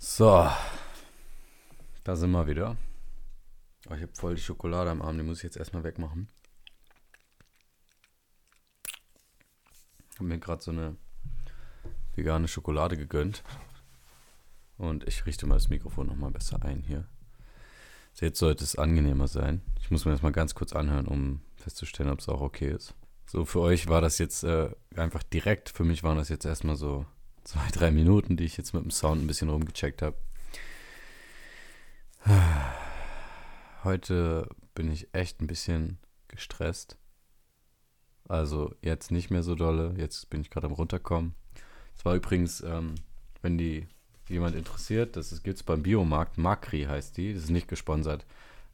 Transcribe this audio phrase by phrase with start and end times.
[0.00, 0.48] So,
[2.04, 2.76] da sind wir wieder.
[3.90, 6.28] Oh, ich habe voll die Schokolade am Arm, die muss ich jetzt erstmal wegmachen.
[10.12, 10.96] Ich habe mir gerade so eine
[12.14, 13.42] vegane Schokolade gegönnt.
[14.76, 17.08] Und ich richte mal das Mikrofon nochmal besser ein hier.
[18.12, 19.62] So, jetzt sollte es angenehmer sein.
[19.80, 22.94] Ich muss mir das mal ganz kurz anhören, um festzustellen, ob es auch okay ist.
[23.26, 25.70] So, für euch war das jetzt äh, einfach direkt.
[25.70, 27.04] Für mich waren das jetzt erstmal so
[27.48, 30.18] zwei, drei Minuten, die ich jetzt mit dem Sound ein bisschen rumgecheckt habe.
[33.84, 35.96] Heute bin ich echt ein bisschen
[36.28, 36.98] gestresst.
[38.28, 39.94] Also jetzt nicht mehr so dolle.
[39.96, 41.34] Jetzt bin ich gerade am runterkommen.
[41.96, 42.96] Es war übrigens, ähm,
[43.40, 43.88] wenn die
[44.28, 46.36] jemand interessiert, das gibt es beim Biomarkt.
[46.36, 47.32] Makri heißt die.
[47.32, 48.26] Das ist nicht gesponsert.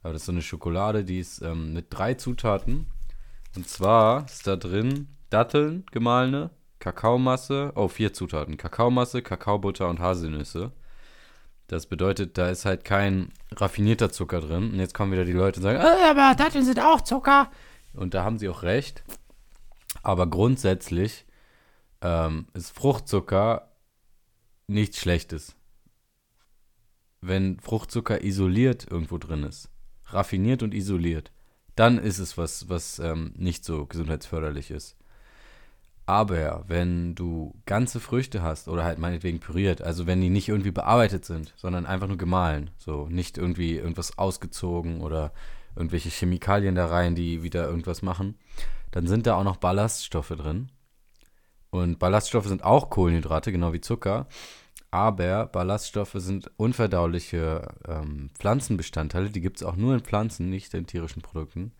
[0.03, 2.87] Aber das ist so eine Schokolade, die ist ähm, mit drei Zutaten.
[3.55, 6.49] Und zwar ist da drin Datteln, gemahlene,
[6.85, 8.57] Kakaomasse, oh, vier Zutaten.
[8.57, 10.71] Kakaomasse, Kakaobutter und Haselnüsse.
[11.65, 14.69] Das bedeutet, da ist halt kein raffinierter Zucker drin.
[14.71, 17.49] Und jetzt kommen wieder die Leute und sagen, äh, aber Datteln sind auch Zucker.
[17.95, 19.03] Und da haben sie auch recht.
[20.03, 21.25] Aber grundsätzlich
[22.01, 23.71] ähm, ist Fruchtzucker
[24.67, 25.55] nichts Schlechtes.
[27.19, 29.71] Wenn Fruchtzucker isoliert irgendwo drin ist,
[30.05, 31.31] raffiniert und isoliert,
[31.75, 34.97] dann ist es was, was ähm, nicht so gesundheitsförderlich ist.
[36.07, 40.71] Aber wenn du ganze Früchte hast oder halt meinetwegen püriert, also wenn die nicht irgendwie
[40.71, 45.33] bearbeitet sind, sondern einfach nur gemahlen, so nicht irgendwie irgendwas ausgezogen oder
[45.75, 48.35] irgendwelche Chemikalien da rein, die wieder irgendwas machen,
[48.91, 50.69] dann sind da auch noch Ballaststoffe drin.
[51.71, 54.27] Und Ballaststoffe sind auch Kohlenhydrate, genau wie Zucker.
[54.91, 60.87] Aber Ballaststoffe sind unverdauliche ähm, Pflanzenbestandteile, die gibt es auch nur in Pflanzen, nicht in
[60.87, 61.73] tierischen Produkten.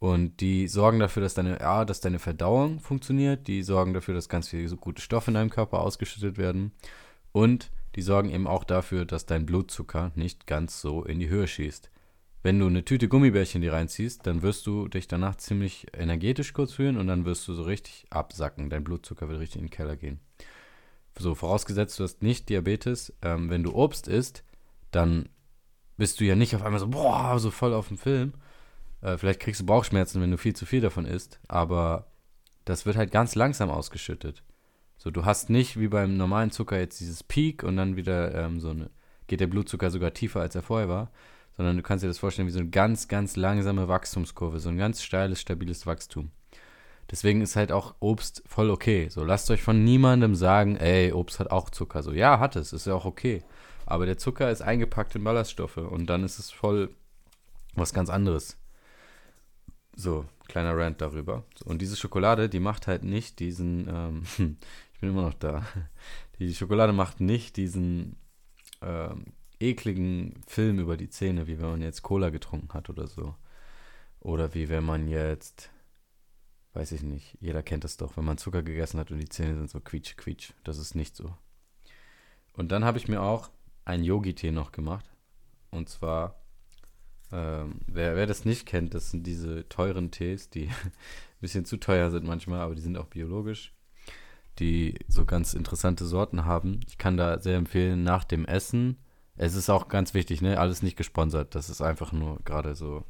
[0.00, 3.46] Und die sorgen dafür, dass deine, ja, dass deine Verdauung funktioniert.
[3.46, 6.72] Die sorgen dafür, dass ganz viele so gute Stoffe in deinem Körper ausgeschüttet werden.
[7.32, 11.46] Und die sorgen eben auch dafür, dass dein Blutzucker nicht ganz so in die Höhe
[11.46, 11.90] schießt.
[12.42, 16.72] Wenn du eine Tüte Gummibärchen dir reinziehst, dann wirst du dich danach ziemlich energetisch kurz
[16.72, 18.70] fühlen und dann wirst du so richtig absacken.
[18.70, 20.18] Dein Blutzucker wird richtig in den Keller gehen.
[21.18, 23.12] So, vorausgesetzt, du hast nicht Diabetes.
[23.20, 24.44] Ähm, wenn du Obst isst,
[24.90, 25.28] dann
[25.98, 28.32] bist du ja nicht auf einmal so, boah, so voll auf dem Film,
[29.02, 32.06] äh, vielleicht kriegst du Bauchschmerzen, wenn du viel zu viel davon isst, aber
[32.64, 34.42] das wird halt ganz langsam ausgeschüttet.
[34.96, 38.60] So, du hast nicht wie beim normalen Zucker jetzt dieses Peak und dann wieder ähm,
[38.60, 38.90] so eine,
[39.26, 41.10] geht der Blutzucker sogar tiefer, als er vorher war,
[41.56, 44.76] sondern du kannst dir das vorstellen wie so eine ganz, ganz langsame Wachstumskurve, so ein
[44.76, 46.30] ganz steiles, stabiles Wachstum.
[47.10, 49.08] Deswegen ist halt auch Obst voll okay.
[49.08, 52.02] So, lasst euch von niemandem sagen, ey, Obst hat auch Zucker.
[52.02, 53.42] So, ja, hat es, ist ja auch okay.
[53.84, 56.90] Aber der Zucker ist eingepackt in Ballaststoffe und dann ist es voll
[57.74, 58.59] was ganz anderes.
[59.96, 61.44] So, kleiner Rant darüber.
[61.64, 64.22] Und diese Schokolade, die macht halt nicht diesen, ähm,
[64.94, 65.66] ich bin immer noch da.
[66.38, 68.16] Die Schokolade macht nicht diesen
[68.80, 69.26] ähm,
[69.58, 73.34] ekligen Film über die Zähne, wie wenn man jetzt Cola getrunken hat oder so.
[74.20, 75.70] Oder wie wenn man jetzt,
[76.72, 79.56] weiß ich nicht, jeder kennt das doch, wenn man Zucker gegessen hat und die Zähne
[79.56, 80.52] sind so quietsch, quietsch.
[80.64, 81.34] Das ist nicht so.
[82.52, 83.50] Und dann habe ich mir auch
[83.84, 85.04] einen Yogi-Tee noch gemacht.
[85.70, 86.39] Und zwar
[87.32, 90.92] ähm, wer, wer das nicht kennt, das sind diese teuren Tees, die ein
[91.40, 93.72] bisschen zu teuer sind manchmal, aber die sind auch biologisch,
[94.58, 96.80] die so ganz interessante Sorten haben.
[96.88, 98.98] Ich kann da sehr empfehlen, nach dem Essen.
[99.36, 100.58] Es ist auch ganz wichtig, ne?
[100.58, 101.54] Alles nicht gesponsert.
[101.54, 103.04] Das ist einfach nur gerade so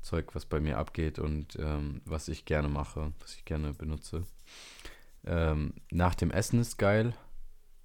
[0.00, 4.24] Zeug, was bei mir abgeht und ähm, was ich gerne mache, was ich gerne benutze.
[5.24, 7.14] Ähm, nach dem Essen ist geil.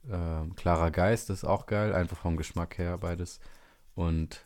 [0.10, 3.40] Ähm, klarer Geist ist auch geil, einfach vom Geschmack her beides.
[3.94, 4.46] Und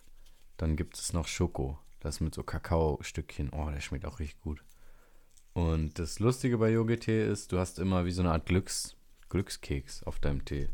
[0.59, 1.79] dann gibt es noch Schoko.
[2.01, 3.49] Das mit so Kakaostückchen.
[3.51, 4.63] Oh, der schmeckt auch richtig gut.
[5.53, 8.95] Und das Lustige bei Yogi-Tee ist, du hast immer wie so eine Art Glücks,
[9.29, 10.69] Glückskeks auf deinem Tee.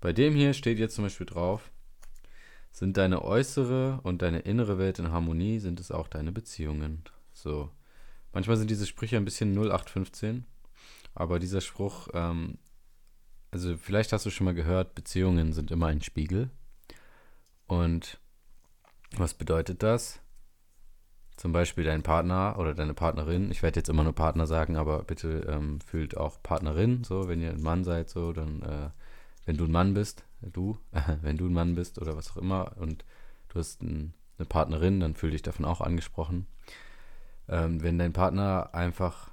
[0.00, 1.70] Bei dem hier steht jetzt zum Beispiel drauf,
[2.72, 7.04] sind deine äußere und deine innere Welt in Harmonie, sind es auch deine Beziehungen.
[7.32, 7.70] So.
[8.32, 10.44] Manchmal sind diese Sprüche ein bisschen 0815,
[11.14, 12.58] aber dieser Spruch, ähm,
[13.50, 16.50] also vielleicht hast du schon mal gehört, Beziehungen sind immer ein Spiegel.
[17.66, 18.20] Und
[19.18, 20.20] was bedeutet das?
[21.36, 23.50] Zum Beispiel dein Partner oder deine Partnerin.
[23.50, 27.04] Ich werde jetzt immer nur Partner sagen, aber bitte ähm, fühlt auch Partnerin.
[27.04, 28.90] So, wenn ihr ein Mann seid, so, dann, äh,
[29.44, 32.38] wenn du ein Mann bist, du, äh, wenn du ein Mann bist oder was auch
[32.38, 33.04] immer und
[33.48, 36.46] du hast ein, eine Partnerin, dann fühl dich davon auch angesprochen.
[37.48, 39.30] Ähm, wenn dein Partner einfach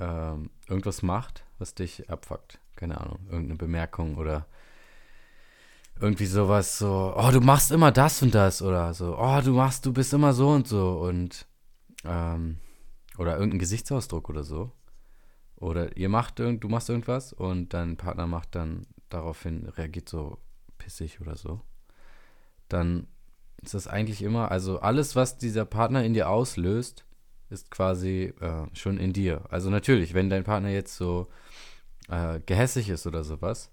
[0.00, 4.46] ähm, irgendwas macht, was dich abfuckt, keine Ahnung, irgendeine Bemerkung oder
[6.00, 9.86] irgendwie sowas so, oh, du machst immer das und das oder so, oh, du machst,
[9.86, 11.46] du bist immer so und so und
[12.04, 12.58] ähm,
[13.18, 14.72] oder irgendein Gesichtsausdruck oder so.
[15.56, 20.38] Oder ihr macht irgend, du machst irgendwas und dein Partner macht dann daraufhin, reagiert so
[20.78, 21.60] pissig oder so,
[22.68, 23.06] dann
[23.62, 27.04] ist das eigentlich immer, also alles, was dieser Partner in dir auslöst,
[27.50, 29.44] ist quasi äh, schon in dir.
[29.48, 31.28] Also natürlich, wenn dein Partner jetzt so
[32.08, 33.70] äh, gehässig ist oder sowas,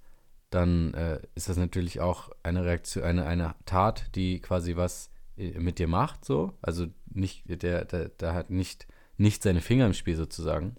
[0.52, 5.58] dann äh, ist das natürlich auch eine Reaktion, eine, eine Tat, die quasi was äh,
[5.58, 6.54] mit dir macht, so.
[6.62, 8.86] Also nicht, der, der, der hat nicht,
[9.18, 10.76] nicht seine Finger im Spiel sozusagen.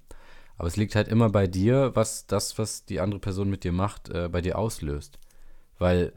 [0.56, 3.72] Aber es liegt halt immer bei dir, was das, was die andere Person mit dir
[3.72, 5.18] macht, äh, bei dir auslöst.
[5.78, 6.12] Weil,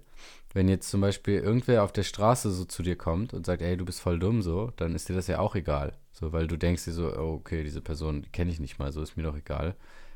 [0.53, 3.77] wenn jetzt zum Beispiel irgendwer auf der Straße so zu dir kommt und sagt, ey,
[3.77, 5.93] du bist voll dumm, so, dann ist dir das ja auch egal.
[6.11, 9.01] So, weil du denkst dir so, oh, okay, diese Person kenne ich nicht mal, so
[9.01, 9.75] ist mir doch egal.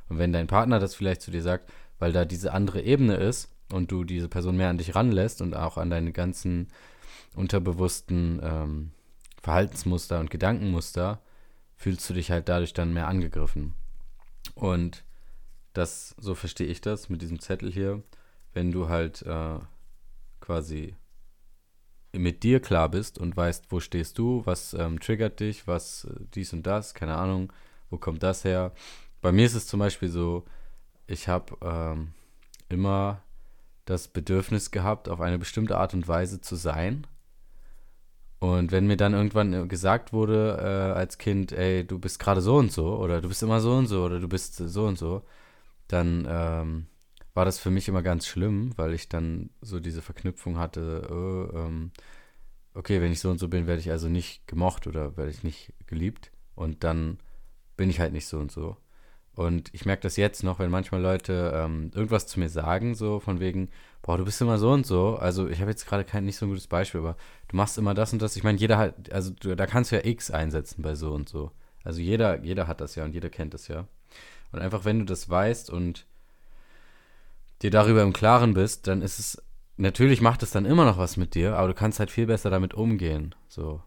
[0.10, 3.50] Und wenn dein Partner das vielleicht zu dir sagt, weil da diese andere Ebene ist
[3.72, 6.70] und du diese Person mehr an dich ranlässt und auch an deine ganzen
[7.36, 8.92] unterbewussten ähm,
[9.42, 11.22] Verhaltensmuster und Gedankenmuster,
[11.76, 13.74] fühlst du dich halt dadurch dann mehr angegriffen.
[14.56, 15.04] Und
[15.74, 18.04] das, so verstehe ich das mit diesem Zettel hier,
[18.54, 19.60] wenn du halt äh,
[20.42, 20.96] quasi
[22.12, 26.16] mit dir klar bist und weißt, wo stehst du, was ähm, triggert dich, was äh,
[26.34, 27.54] dies und das, keine Ahnung,
[27.90, 28.74] wo kommt das her.
[29.22, 30.44] Bei mir ist es zum Beispiel so,
[31.10, 32.10] ich habe ähm,
[32.70, 33.22] immer
[33.86, 37.08] das Bedürfnis gehabt, auf eine bestimmte Art und Weise zu sein.
[38.40, 42.42] Und wenn mir dann irgendwann äh, gesagt wurde äh, als Kind, ey, du bist gerade
[42.42, 44.98] so und so, oder du bist immer so und so, oder du bist so und
[44.98, 45.24] so,
[45.88, 46.86] dann ähm,
[47.34, 51.58] war das für mich immer ganz schlimm, weil ich dann so diese Verknüpfung hatte, oh,
[51.58, 51.92] ähm,
[52.76, 55.44] okay, wenn ich so und so bin, werde ich also nicht gemocht oder werde ich
[55.44, 56.32] nicht geliebt.
[56.56, 57.18] Und dann
[57.78, 58.78] bin ich halt nicht so und so.
[59.36, 63.20] Und ich merke das jetzt noch, wenn manchmal Leute ähm, irgendwas zu mir sagen, so
[63.20, 63.70] von wegen,
[64.02, 65.16] boah, du bist immer so und so.
[65.16, 67.16] Also ich habe jetzt gerade kein nicht so ein gutes Beispiel, aber
[67.48, 68.36] du machst immer das und das.
[68.36, 71.30] Ich meine, jeder hat, also du, da kannst du ja X einsetzen bei so und
[71.30, 71.52] so.
[71.84, 73.88] Also jeder, jeder hat das ja und jeder kennt das ja.
[74.52, 76.06] Und einfach, wenn du das weißt und
[77.62, 79.42] dir darüber im Klaren bist, dann ist es,
[79.78, 82.50] natürlich macht es dann immer noch was mit dir, aber du kannst halt viel besser
[82.50, 83.36] damit umgehen.
[83.48, 83.82] So,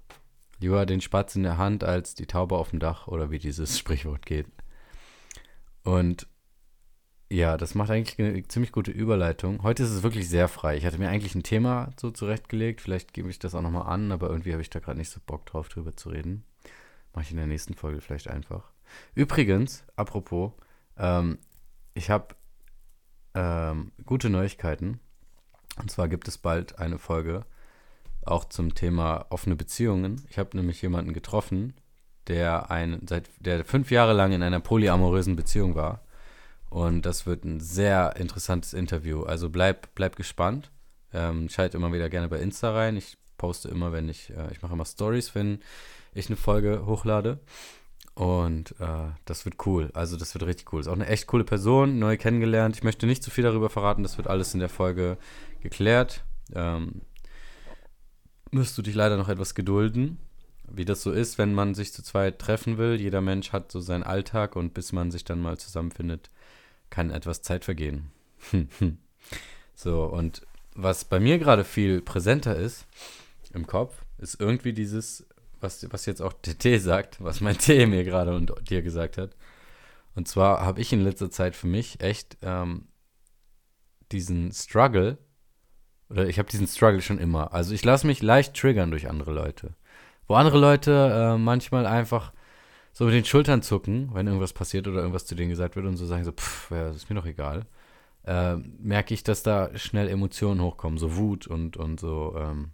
[0.60, 3.78] lieber den Spatz in der Hand als die Taube auf dem Dach oder wie dieses
[3.78, 4.46] Sprichwort geht.
[5.84, 6.26] Und
[7.30, 9.62] ja, das macht eigentlich eine ziemlich gute Überleitung.
[9.62, 10.76] Heute ist es wirklich sehr frei.
[10.76, 12.82] Ich hatte mir eigentlich ein Thema so zurechtgelegt.
[12.82, 15.20] Vielleicht gebe ich das auch nochmal an, aber irgendwie habe ich da gerade nicht so
[15.24, 16.44] Bock drauf, drüber zu reden.
[17.14, 18.70] Mache ich in der nächsten Folge vielleicht einfach.
[19.14, 20.52] Übrigens, apropos,
[20.98, 21.38] ähm,
[21.94, 22.34] ich habe
[23.34, 25.00] ähm, gute Neuigkeiten.
[25.80, 27.46] Und zwar gibt es bald eine Folge
[28.24, 30.22] auch zum Thema offene Beziehungen.
[30.28, 31.74] Ich habe nämlich jemanden getroffen,
[32.28, 36.02] der ein, seit, der fünf Jahre lang in einer polyamorösen Beziehung war.
[36.70, 39.24] Und das wird ein sehr interessantes Interview.
[39.24, 40.70] Also bleib, bleib gespannt.
[41.12, 42.96] Ähm, schalt immer wieder gerne bei Insta rein.
[42.96, 45.58] Ich poste immer, wenn ich, äh, ich mache immer Stories, wenn
[46.14, 47.40] ich eine Folge hochlade.
[48.14, 49.90] Und äh, das wird cool.
[49.94, 50.80] Also das wird richtig cool.
[50.80, 52.76] Ist auch eine echt coole Person, neu kennengelernt.
[52.76, 54.02] Ich möchte nicht zu viel darüber verraten.
[54.02, 55.18] Das wird alles in der Folge
[55.60, 56.24] geklärt.
[56.54, 57.02] Ähm,
[58.50, 60.18] müsst du dich leider noch etwas gedulden
[60.74, 63.00] wie das so ist, wenn man sich zu zweit treffen will.
[63.00, 66.30] Jeder Mensch hat so seinen Alltag und bis man sich dann mal zusammenfindet,
[66.90, 68.10] kann etwas Zeit vergehen.
[69.74, 70.42] so, und
[70.74, 72.86] was bei mir gerade viel präsenter ist
[73.52, 75.26] im Kopf, ist irgendwie dieses,
[75.60, 79.36] was, was jetzt auch TT sagt, was mein T mir gerade und dir gesagt hat.
[80.14, 82.88] Und zwar habe ich in letzter Zeit für mich echt ähm,
[84.10, 85.18] diesen Struggle,
[86.10, 87.54] oder ich habe diesen Struggle schon immer.
[87.54, 89.74] Also ich lasse mich leicht triggern durch andere Leute.
[90.32, 92.32] Wo andere Leute äh, manchmal einfach
[92.94, 95.98] so mit den Schultern zucken, wenn irgendwas passiert oder irgendwas zu denen gesagt wird und
[95.98, 97.66] so sagen so, pff, ja, ist mir doch egal,
[98.24, 102.70] äh, merke ich, dass da schnell Emotionen hochkommen, so Wut und, und so, ähm,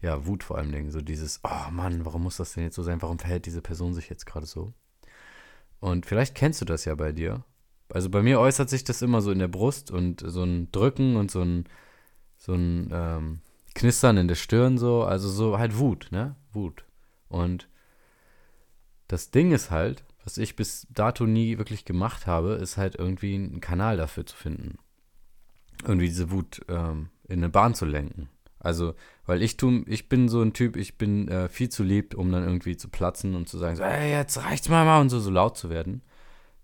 [0.00, 2.82] ja, Wut vor allem Dingen, so dieses, oh Mann, warum muss das denn jetzt so
[2.82, 4.72] sein, warum verhält diese Person sich jetzt gerade so?
[5.80, 7.44] Und vielleicht kennst du das ja bei dir.
[7.92, 11.16] Also bei mir äußert sich das immer so in der Brust und so ein Drücken
[11.16, 11.64] und so ein,
[12.38, 13.40] so ein, ähm,
[13.78, 16.34] Knistern in der Stirn so, also so halt Wut, ne?
[16.58, 16.84] Wut.
[17.28, 17.68] Und
[19.06, 23.34] das Ding ist halt, was ich bis dato nie wirklich gemacht habe, ist halt irgendwie
[23.34, 24.78] einen Kanal dafür zu finden.
[25.84, 28.28] Irgendwie diese Wut ähm, in eine Bahn zu lenken.
[28.58, 32.14] Also, weil ich tu, ich bin so ein Typ, ich bin äh, viel zu lieb,
[32.14, 35.10] um dann irgendwie zu platzen und zu sagen, so, ey, jetzt reicht's mal mal und
[35.10, 36.02] so, so laut zu werden.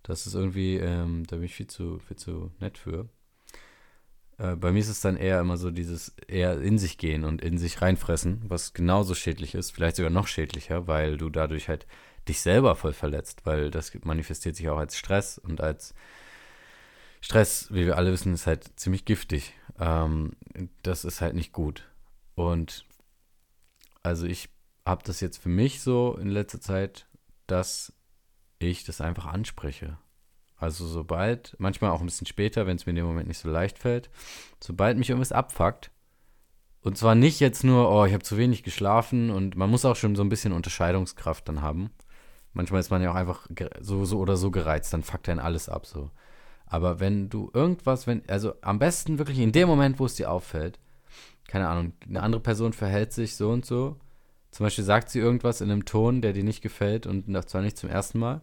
[0.03, 3.09] Das ist irgendwie, ähm, da bin ich viel zu, viel zu nett für.
[4.39, 7.43] Äh, bei mir ist es dann eher immer so dieses eher in sich gehen und
[7.43, 11.87] in sich reinfressen, was genauso schädlich ist, vielleicht sogar noch schädlicher, weil du dadurch halt
[12.29, 15.95] dich selber voll verletzt, weil das manifestiert sich auch als Stress und als
[17.21, 19.55] Stress, wie wir alle wissen, ist halt ziemlich giftig.
[19.79, 20.33] Ähm,
[20.83, 21.89] das ist halt nicht gut.
[22.35, 22.85] Und
[24.03, 24.51] also ich
[24.85, 27.07] habe das jetzt für mich so in letzter Zeit,
[27.47, 27.93] dass
[28.59, 29.97] ich das einfach anspreche.
[30.57, 33.51] Also sobald, manchmal auch ein bisschen später, wenn es mir in dem Moment nicht so
[33.51, 34.09] leicht fällt,
[34.61, 35.91] sobald mich irgendwas abfuckt,
[36.85, 39.97] Und zwar nicht jetzt nur, oh, ich habe zu wenig geschlafen und man muss auch
[39.97, 41.91] schon so ein bisschen Unterscheidungskraft dann haben.
[42.53, 43.49] Manchmal ist man ja auch einfach
[43.81, 46.11] so, so oder so gereizt, dann fuckt einen alles ab so.
[46.67, 50.31] Aber wenn du irgendwas, wenn, also am besten wirklich in dem Moment, wo es dir
[50.31, 50.79] auffällt,
[51.49, 53.97] keine Ahnung, eine andere Person verhält sich so und so,
[54.51, 57.79] zum Beispiel sagt sie irgendwas in einem Ton, der dir nicht gefällt und zwar nicht
[57.79, 58.43] zum ersten Mal,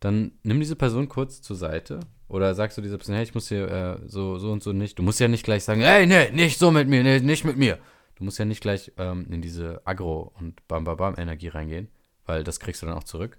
[0.00, 3.48] dann nimm diese Person kurz zur Seite oder sagst du dieser Person, hey, ich muss
[3.48, 4.98] hier äh, so, so und so nicht.
[4.98, 7.56] Du musst ja nicht gleich sagen, hey, nee, nicht so mit mir, nee, nicht mit
[7.56, 7.78] mir.
[8.16, 11.88] Du musst ja nicht gleich ähm, in diese Agro- und Bam-Bam-Bam-Energie reingehen,
[12.24, 13.38] weil das kriegst du dann auch zurück.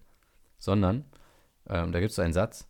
[0.59, 1.05] Sondern,
[1.67, 2.67] ähm, da gibt es einen Satz,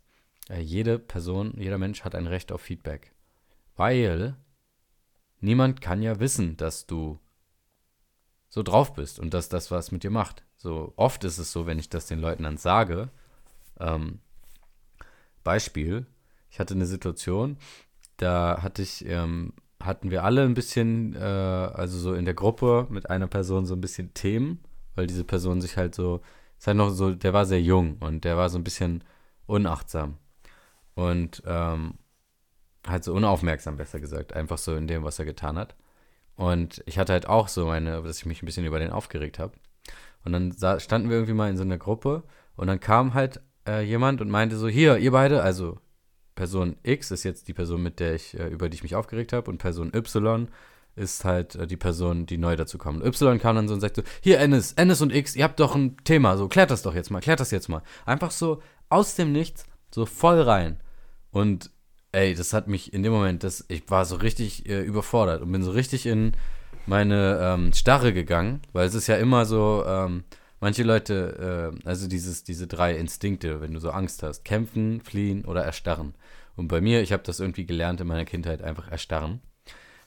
[0.48, 3.12] äh, jede Person, jeder Mensch hat ein Recht auf Feedback.
[3.76, 4.36] Weil
[5.40, 7.18] niemand kann ja wissen, dass du
[8.48, 10.44] so drauf bist und dass das was mit dir macht.
[10.56, 13.10] So oft ist es so, wenn ich das den Leuten dann sage,
[13.80, 14.20] ähm,
[15.44, 16.06] Beispiel,
[16.50, 17.58] ich hatte eine Situation,
[18.16, 22.86] da hatte ich, ähm, hatten wir alle ein bisschen, äh, also so in der Gruppe
[22.90, 24.60] mit einer Person so ein bisschen Themen,
[24.94, 26.20] weil diese Person sich halt so,
[26.58, 29.04] ist halt noch so, der war sehr jung und der war so ein bisschen
[29.46, 30.18] unachtsam
[30.94, 31.94] und ähm,
[32.86, 35.76] halt so unaufmerksam, besser gesagt, einfach so in dem, was er getan hat.
[36.36, 39.38] Und ich hatte halt auch so meine, dass ich mich ein bisschen über den aufgeregt
[39.38, 39.52] habe.
[40.24, 42.24] Und dann standen wir irgendwie mal in so einer Gruppe
[42.56, 45.78] und dann kam halt äh, jemand und meinte so, hier, ihr beide, also
[46.34, 49.32] Person X ist jetzt die Person, mit der ich, äh, über die ich mich aufgeregt
[49.32, 50.48] habe, und Person Y
[50.96, 53.04] ist halt äh, die Person, die neu dazu kommt.
[53.04, 55.74] Y kam dann so und sagte so, hier Ennis, Ennis und X, ihr habt doch
[55.74, 57.82] ein Thema, so klärt das doch jetzt mal, klärt das jetzt mal.
[58.06, 60.80] Einfach so aus dem Nichts, so voll rein.
[61.30, 61.70] Und
[62.12, 65.52] ey, das hat mich in dem Moment, das, ich war so richtig äh, überfordert und
[65.52, 66.32] bin so richtig in
[66.86, 70.24] meine ähm, Starre gegangen, weil es ist ja immer so, ähm,
[70.60, 75.44] manche Leute, äh, also dieses, diese drei Instinkte, wenn du so Angst hast, kämpfen, fliehen
[75.44, 76.14] oder erstarren.
[76.56, 79.40] Und bei mir, ich habe das irgendwie gelernt in meiner Kindheit, einfach erstarren.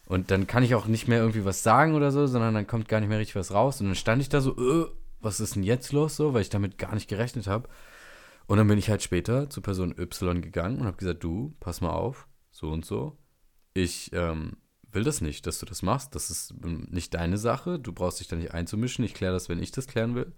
[0.06, 2.90] Und dann kann ich auch nicht mehr irgendwie was sagen oder so, sondern dann kommt
[2.90, 3.80] gar nicht mehr richtig was raus.
[3.80, 4.88] Und dann stand ich da so, äh,
[5.22, 7.70] was ist denn jetzt los so, weil ich damit gar nicht gerechnet habe.
[8.48, 11.80] Und dann bin ich halt später zu Person Y gegangen und habe gesagt, du, pass
[11.80, 13.18] mal auf, so und so.
[13.74, 14.58] Ich ähm,
[14.94, 16.16] will das nicht, dass du das machst.
[16.16, 17.80] Das ist ähm, nicht deine Sache.
[17.80, 19.06] Du brauchst dich da nicht einzumischen.
[19.06, 20.32] Ich kläre das, wenn ich das klären will.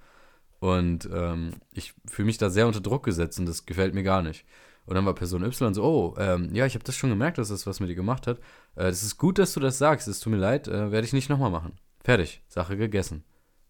[0.60, 4.22] Und ähm, ich fühle mich da sehr unter Druck gesetzt und das gefällt mir gar
[4.22, 4.46] nicht.
[4.86, 7.50] Und dann war Person Y so, oh, ähm, ja, ich habe das schon gemerkt, dass
[7.50, 8.40] das was mit dir gemacht hat.
[8.76, 10.08] Äh, das ist gut, dass du das sagst.
[10.08, 11.74] Es tut mir leid, äh, werde ich nicht nochmal machen.
[12.04, 13.24] Fertig, Sache gegessen.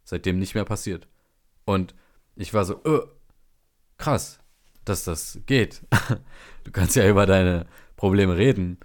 [0.03, 1.07] Seitdem nicht mehr passiert.
[1.65, 1.95] Und
[2.35, 3.01] ich war so, äh,
[3.97, 4.39] krass,
[4.85, 5.81] dass das geht.
[6.63, 8.79] du kannst ja über deine Probleme reden.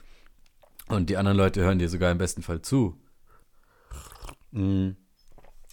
[0.88, 2.97] Und die anderen Leute hören dir sogar im besten Fall zu.
[4.52, 4.90] Mm.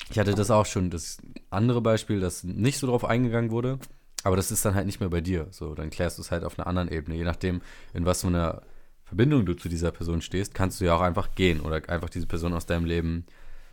[0.09, 1.17] Ich hatte das auch schon, das
[1.49, 3.79] andere Beispiel, das nicht so drauf eingegangen wurde,
[4.23, 5.47] aber das ist dann halt nicht mehr bei dir.
[5.51, 7.17] So, dann klärst du es halt auf einer anderen Ebene.
[7.17, 7.61] Je nachdem,
[7.93, 8.61] in was für einer
[9.03, 12.27] Verbindung du zu dieser Person stehst, kannst du ja auch einfach gehen oder einfach diese
[12.27, 13.25] Person aus deinem Leben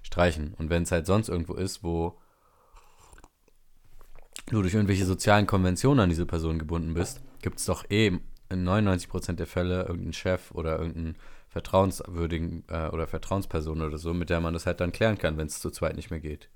[0.03, 0.55] streichen.
[0.55, 2.19] Und wenn es halt sonst irgendwo ist, wo
[4.47, 8.19] du durch irgendwelche sozialen Konventionen an diese Person gebunden bist, gibt es doch eh
[8.53, 11.17] in 99% der Fälle irgendeinen Chef oder irgendeinen
[11.49, 15.47] vertrauenswürdigen äh, oder Vertrauensperson oder so, mit der man das halt dann klären kann, wenn
[15.47, 16.49] es zu zweit nicht mehr geht.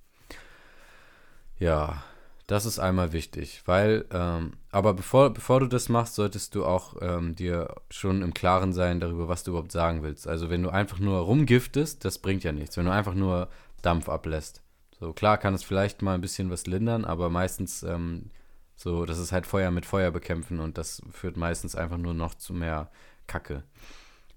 [1.59, 2.03] Ja,
[2.47, 6.95] das ist einmal wichtig, weil, ähm, aber bevor, bevor du das machst, solltest du auch
[7.01, 10.29] ähm, dir schon im Klaren sein darüber, was du überhaupt sagen willst.
[10.29, 12.77] Also wenn du einfach nur rumgiftest, das bringt ja nichts.
[12.77, 13.49] Wenn du einfach nur
[13.83, 14.63] Dampf ablässt.
[14.99, 18.31] So klar kann es vielleicht mal ein bisschen was lindern, aber meistens ähm,
[18.77, 22.35] so, das ist halt Feuer mit Feuer bekämpfen und das führt meistens einfach nur noch
[22.35, 22.91] zu mehr
[23.27, 23.63] Kacke.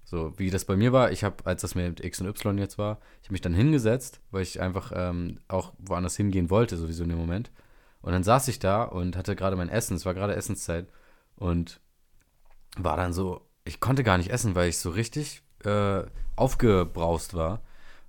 [0.04, 2.78] So, wie das bei mir war, ich habe, als das mit X und Y jetzt
[2.78, 7.04] war, ich habe mich dann hingesetzt, weil ich einfach ähm, auch woanders hingehen wollte, sowieso
[7.04, 7.52] in dem Moment.
[8.02, 10.88] Und dann saß ich da und hatte gerade mein Essen, es war gerade Essenszeit
[11.36, 11.80] und
[12.76, 16.02] war dann so, ich konnte gar nicht essen, weil ich so richtig äh,
[16.34, 17.60] aufgebraust war.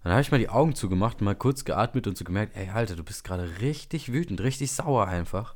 [0.03, 2.95] Dann habe ich mal die Augen zugemacht, mal kurz geatmet und so gemerkt, ey, Alter,
[2.95, 5.55] du bist gerade richtig wütend, richtig sauer einfach.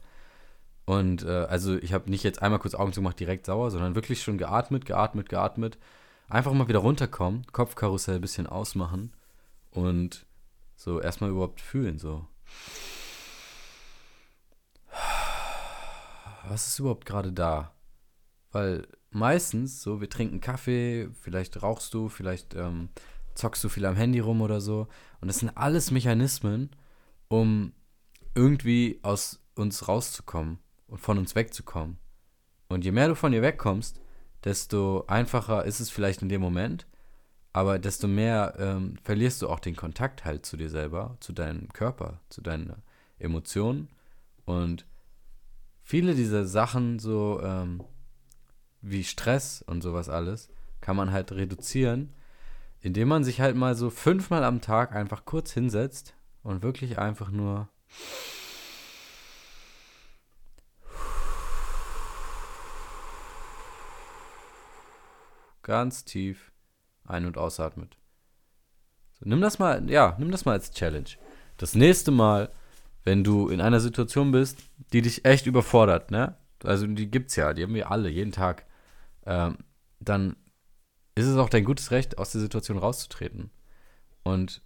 [0.86, 4.22] Und äh, also ich habe nicht jetzt einmal kurz Augen zugemacht, direkt sauer, sondern wirklich
[4.22, 5.77] schon geatmet, geatmet, geatmet.
[6.30, 9.12] Einfach mal wieder runterkommen, Kopfkarussell ein bisschen ausmachen
[9.72, 10.25] und
[10.75, 12.27] so erstmal überhaupt fühlen, so.
[16.48, 17.74] Was ist überhaupt gerade da?
[18.51, 22.89] Weil meistens so, wir trinken Kaffee, vielleicht rauchst du, vielleicht ähm,
[23.34, 24.88] zockst du viel am Handy rum oder so.
[25.22, 26.70] Und das sind alles Mechanismen,
[27.27, 27.74] um
[28.36, 31.98] irgendwie aus uns rauszukommen und von uns wegzukommen.
[32.68, 34.00] Und je mehr du von dir wegkommst,
[34.44, 36.88] desto einfacher ist es vielleicht in dem Moment,
[37.54, 41.72] aber desto mehr ähm, verlierst du auch den Kontakt halt zu dir selber, zu deinem
[41.72, 42.74] Körper, zu deinen
[43.18, 43.88] Emotionen.
[44.44, 44.86] Und
[45.84, 47.82] viele dieser Sachen, so ähm,
[48.82, 50.50] wie Stress und sowas alles,
[50.82, 52.13] kann man halt reduzieren,
[52.82, 56.13] indem man sich halt mal so fünfmal am Tag einfach kurz hinsetzt
[56.44, 57.70] und wirklich einfach nur
[65.65, 66.53] ganz tief
[67.03, 67.98] ein- und ausatmet.
[69.19, 71.10] So, nimm das mal, ja, nimm das mal als Challenge.
[71.57, 72.51] Das nächste Mal,
[73.03, 74.60] wenn du in einer Situation bist,
[74.93, 76.38] die dich echt überfordert, ne?
[76.63, 78.65] Also die gibt's ja, die haben wir alle, jeden Tag.
[79.25, 79.57] Ähm,
[80.00, 80.36] dann
[81.15, 83.51] ist es auch dein gutes Recht, aus der Situation rauszutreten.
[84.24, 84.62] Und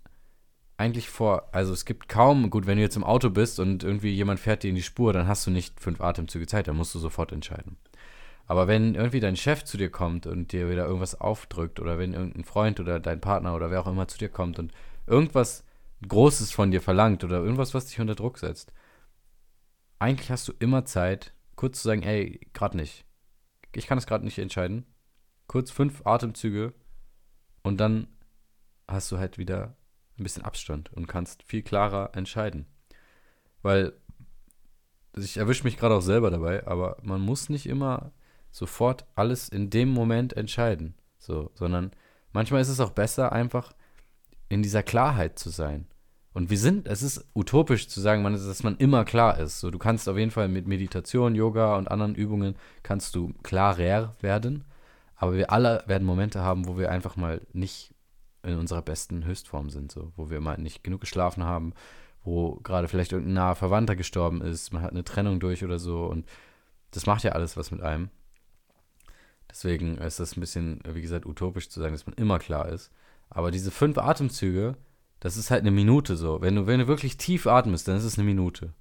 [0.78, 4.14] eigentlich vor, also es gibt kaum, gut, wenn du jetzt im Auto bist und irgendwie
[4.14, 6.96] jemand fährt dir in die Spur, dann hast du nicht fünf Atemzüge Zeit, dann musst
[6.96, 7.78] du sofort entscheiden.
[8.50, 12.14] Aber wenn irgendwie dein Chef zu dir kommt und dir wieder irgendwas aufdrückt oder wenn
[12.14, 14.74] irgendein Freund oder dein Partner oder wer auch immer zu dir kommt und
[15.06, 15.64] irgendwas
[16.08, 18.74] Großes von dir verlangt oder irgendwas, was dich unter Druck setzt,
[20.00, 23.06] eigentlich hast du immer Zeit, kurz zu sagen, ey, gerade nicht.
[23.76, 24.88] Ich kann es gerade nicht entscheiden.
[25.46, 26.74] Kurz fünf Atemzüge
[27.62, 28.08] und dann
[28.88, 29.78] hast du halt wieder
[30.18, 32.66] ein bisschen Abstand und kannst viel klarer entscheiden.
[33.62, 33.94] Weil
[35.16, 38.12] ich erwische mich gerade auch selber dabei, aber man muss nicht immer
[38.52, 40.96] sofort alles in dem Moment entscheiden.
[41.18, 41.92] So, sondern
[42.32, 43.74] manchmal ist es auch besser, einfach
[44.50, 45.88] in dieser Klarheit zu sein.
[46.34, 49.60] Und wir sind, es ist utopisch zu sagen, man, dass man immer klar ist.
[49.60, 54.16] So, du kannst auf jeden Fall mit Meditation, Yoga und anderen Übungen kannst du klarer
[54.22, 54.64] werden.
[55.16, 57.94] Aber wir alle werden Momente haben, wo wir einfach mal nicht
[58.44, 61.74] in unserer besten Höchstform sind, so, wo wir mal nicht genug geschlafen haben,
[62.24, 66.06] wo gerade vielleicht irgendein naher Verwandter gestorben ist, man hat eine Trennung durch oder so
[66.06, 66.26] und
[66.92, 68.10] das macht ja alles was mit einem.
[69.50, 72.92] Deswegen ist das ein bisschen, wie gesagt, utopisch zu sagen, dass man immer klar ist.
[73.30, 74.76] Aber diese fünf Atemzüge,
[75.20, 76.42] das ist halt eine Minute so.
[76.42, 78.74] Wenn du, wenn du wirklich tief atmest, dann ist es eine Minute.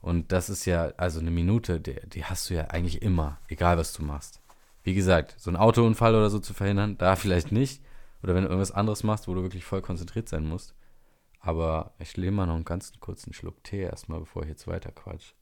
[0.00, 3.78] Und das ist ja, also eine Minute, die, die hast du ja eigentlich immer, egal
[3.78, 4.40] was du machst.
[4.82, 7.82] Wie gesagt, so ein Autounfall oder so zu verhindern, da vielleicht nicht.
[8.22, 10.74] Oder wenn du irgendwas anderes machst, wo du wirklich voll konzentriert sein musst.
[11.40, 14.90] Aber ich lehne mal noch einen ganz kurzen Schluck Tee erstmal, bevor ich jetzt weiter
[14.90, 15.34] quatsch.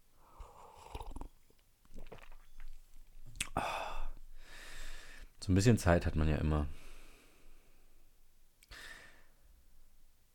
[5.45, 6.67] So ein bisschen Zeit hat man ja immer.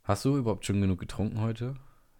[0.04, 1.74] Hast du überhaupt schon genug getrunken heute?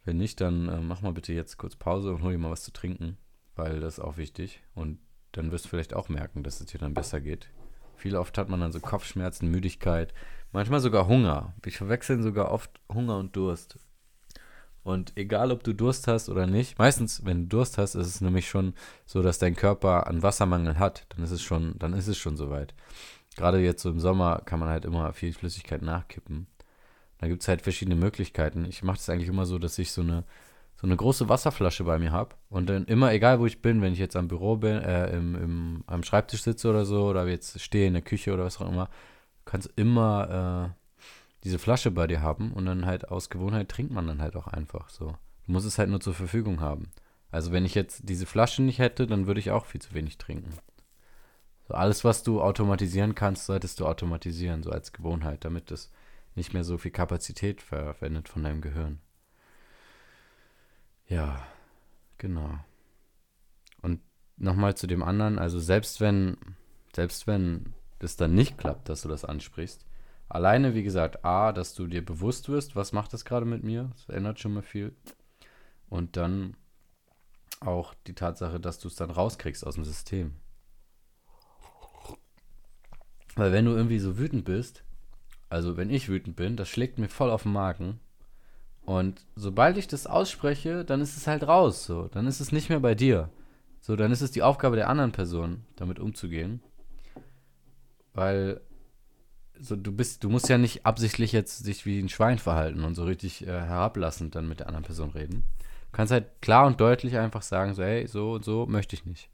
[0.06, 2.64] Wenn nicht, dann äh, mach mal bitte jetzt kurz Pause und hol dir mal was
[2.64, 3.20] zu trinken,
[3.56, 4.64] weil das ist auch wichtig.
[4.74, 4.98] Und
[5.34, 7.52] dann wirst du vielleicht auch merken, dass es dir dann besser geht.
[7.96, 10.12] Viel oft hat man dann so Kopfschmerzen, Müdigkeit,
[10.52, 11.54] manchmal sogar Hunger.
[11.62, 13.78] Wir verwechseln sogar oft Hunger und Durst.
[14.84, 18.22] Und egal, ob du Durst hast oder nicht, meistens, wenn du Durst hast, ist es
[18.22, 18.74] nämlich schon
[19.06, 21.06] so, dass dein Körper einen Wassermangel hat.
[21.10, 22.74] Dann ist es schon, dann ist es schon soweit.
[23.36, 26.48] Gerade jetzt so im Sommer kann man halt immer viel Flüssigkeit nachkippen.
[27.20, 28.66] Da gibt es halt verschiedene Möglichkeiten.
[28.66, 30.24] Ich mache das eigentlich immer so, dass ich so eine,
[30.76, 32.36] so eine große Wasserflasche bei mir habe.
[32.50, 35.36] Und dann immer, egal wo ich bin, wenn ich jetzt am Büro bin, äh, im,
[35.36, 38.70] im, am Schreibtisch sitze oder so, oder jetzt stehe in der Küche oder was auch
[38.70, 38.90] immer,
[39.44, 40.79] kannst immer äh,
[41.44, 44.48] diese Flasche bei dir haben und dann halt aus Gewohnheit trinkt man dann halt auch
[44.48, 45.16] einfach so.
[45.46, 46.92] Du musst es halt nur zur Verfügung haben.
[47.32, 50.18] Also wenn ich jetzt diese Flasche nicht hätte, dann würde ich auch viel zu wenig
[50.18, 50.54] trinken.
[51.68, 55.92] So alles, was du automatisieren kannst, solltest du automatisieren, so als Gewohnheit, damit das
[56.36, 59.00] nicht mehr so viel Kapazität verwendet von deinem Gehirn.
[61.08, 61.46] Ja,
[62.18, 62.60] genau.
[63.82, 64.02] Und
[64.38, 66.38] nochmal zu dem anderen, also selbst wenn,
[66.96, 69.86] selbst wenn das dann nicht klappt, dass du das ansprichst,
[70.30, 73.92] alleine, wie gesagt, A, dass du dir bewusst wirst, was macht das gerade mit mir,
[73.94, 74.96] das ändert schon mal viel.
[75.90, 76.56] Und dann
[77.60, 80.36] auch die Tatsache, dass du es dann rauskriegst aus dem System.
[83.36, 84.84] Weil wenn du irgendwie so wütend bist,
[85.50, 88.00] also wenn ich wütend bin, das schlägt mir voll auf den Magen.
[88.82, 91.86] Und sobald ich das ausspreche, dann ist es halt raus.
[91.86, 93.30] So, dann ist es nicht mehr bei dir.
[93.82, 96.62] So, dann ist es die Aufgabe der anderen Person, damit umzugehen.
[98.14, 98.62] Weil
[99.62, 102.96] so du bist, du musst ja nicht absichtlich jetzt sich wie ein Schwein verhalten und
[102.96, 105.44] so richtig äh, herablassend dann mit der anderen Person reden.
[105.92, 109.06] Du kannst halt klar und deutlich einfach sagen, so, hey, so und so möchte ich
[109.06, 109.30] nicht.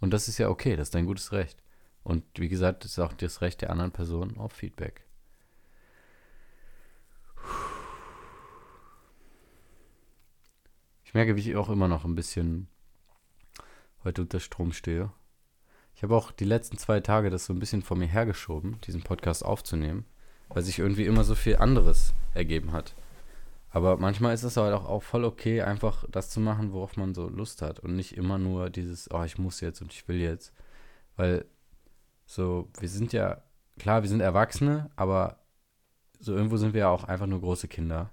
[0.00, 1.62] Und das ist ja okay, das ist dein gutes Recht.
[2.02, 5.02] Und wie gesagt, das ist auch das Recht der anderen Person auf Feedback.
[11.04, 12.68] Ich merke, wie ich auch immer noch ein bisschen
[14.02, 15.10] heute unter Strom stehe.
[15.96, 19.02] Ich habe auch die letzten zwei Tage das so ein bisschen vor mir hergeschoben, diesen
[19.02, 20.04] Podcast aufzunehmen,
[20.48, 22.94] weil sich irgendwie immer so viel anderes ergeben hat.
[23.70, 27.14] Aber manchmal ist es halt auch, auch voll okay, einfach das zu machen, worauf man
[27.14, 30.20] so Lust hat und nicht immer nur dieses, oh, ich muss jetzt und ich will
[30.20, 30.52] jetzt.
[31.16, 31.44] Weil
[32.26, 33.42] so, wir sind ja,
[33.78, 35.40] klar, wir sind Erwachsene, aber
[36.20, 38.10] so irgendwo sind wir ja auch einfach nur große Kinder.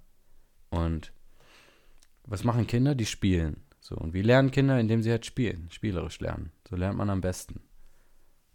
[0.69, 1.13] Und
[2.25, 2.95] was machen Kinder?
[2.95, 3.63] Die spielen.
[3.79, 4.79] So, und wie lernen Kinder?
[4.79, 6.51] Indem sie halt spielen, spielerisch lernen.
[6.69, 7.61] So lernt man am besten.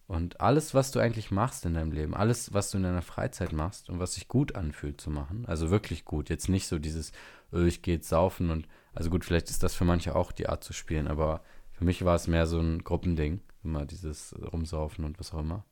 [0.09, 3.53] Und alles, was du eigentlich machst in deinem Leben, alles, was du in deiner Freizeit
[3.53, 7.11] machst und was sich gut anfühlt zu machen, also wirklich gut, jetzt nicht so dieses,
[7.51, 10.49] oh, ich gehe jetzt saufen und, also gut, vielleicht ist das für manche auch die
[10.49, 11.43] Art zu spielen, aber
[11.73, 15.65] für mich war es mehr so ein Gruppending, immer dieses Rumsaufen und was auch immer.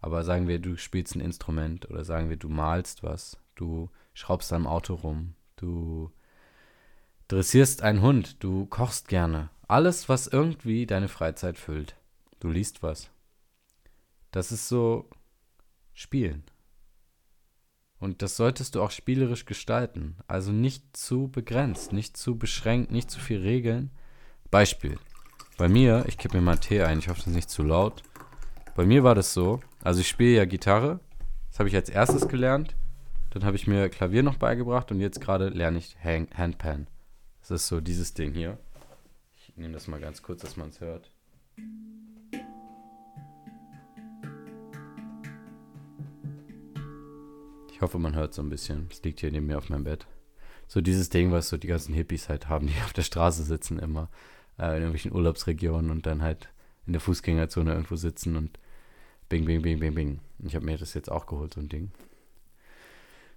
[0.00, 4.52] Aber sagen wir, du spielst ein Instrument oder sagen wir, du malst was, du schraubst
[4.52, 6.10] am Auto rum, du
[7.28, 9.48] dressierst einen Hund, du kochst gerne.
[9.68, 11.96] Alles, was irgendwie deine Freizeit füllt.
[12.40, 13.10] Du liest was.
[14.36, 15.08] Das ist so
[15.94, 16.44] Spielen.
[17.98, 20.16] Und das solltest du auch spielerisch gestalten.
[20.26, 23.90] Also nicht zu begrenzt, nicht zu beschränkt, nicht zu viel Regeln.
[24.50, 24.98] Beispiel.
[25.56, 28.02] Bei mir, ich kippe mir mal Tee ein, ich hoffe, das ist nicht zu laut.
[28.74, 31.00] Bei mir war das so, also ich spiele ja Gitarre.
[31.48, 32.76] Das habe ich als erstes gelernt.
[33.30, 36.88] Dann habe ich mir Klavier noch beigebracht und jetzt gerade lerne ich Handpan.
[37.40, 38.58] Das ist so dieses Ding hier.
[39.34, 41.10] Ich nehme das mal ganz kurz, dass man es hört.
[47.76, 48.88] Ich hoffe, man hört so ein bisschen.
[48.90, 50.06] Es liegt hier neben mir auf meinem Bett.
[50.66, 53.78] So dieses Ding, was so die ganzen Hippies halt haben, die auf der Straße sitzen
[53.78, 54.08] immer.
[54.58, 56.48] Äh, in irgendwelchen Urlaubsregionen und dann halt
[56.86, 58.58] in der Fußgängerzone irgendwo sitzen und
[59.28, 60.20] bing, bing, bing, bing, bing.
[60.42, 61.90] Ich habe mir das jetzt auch geholt, so ein Ding.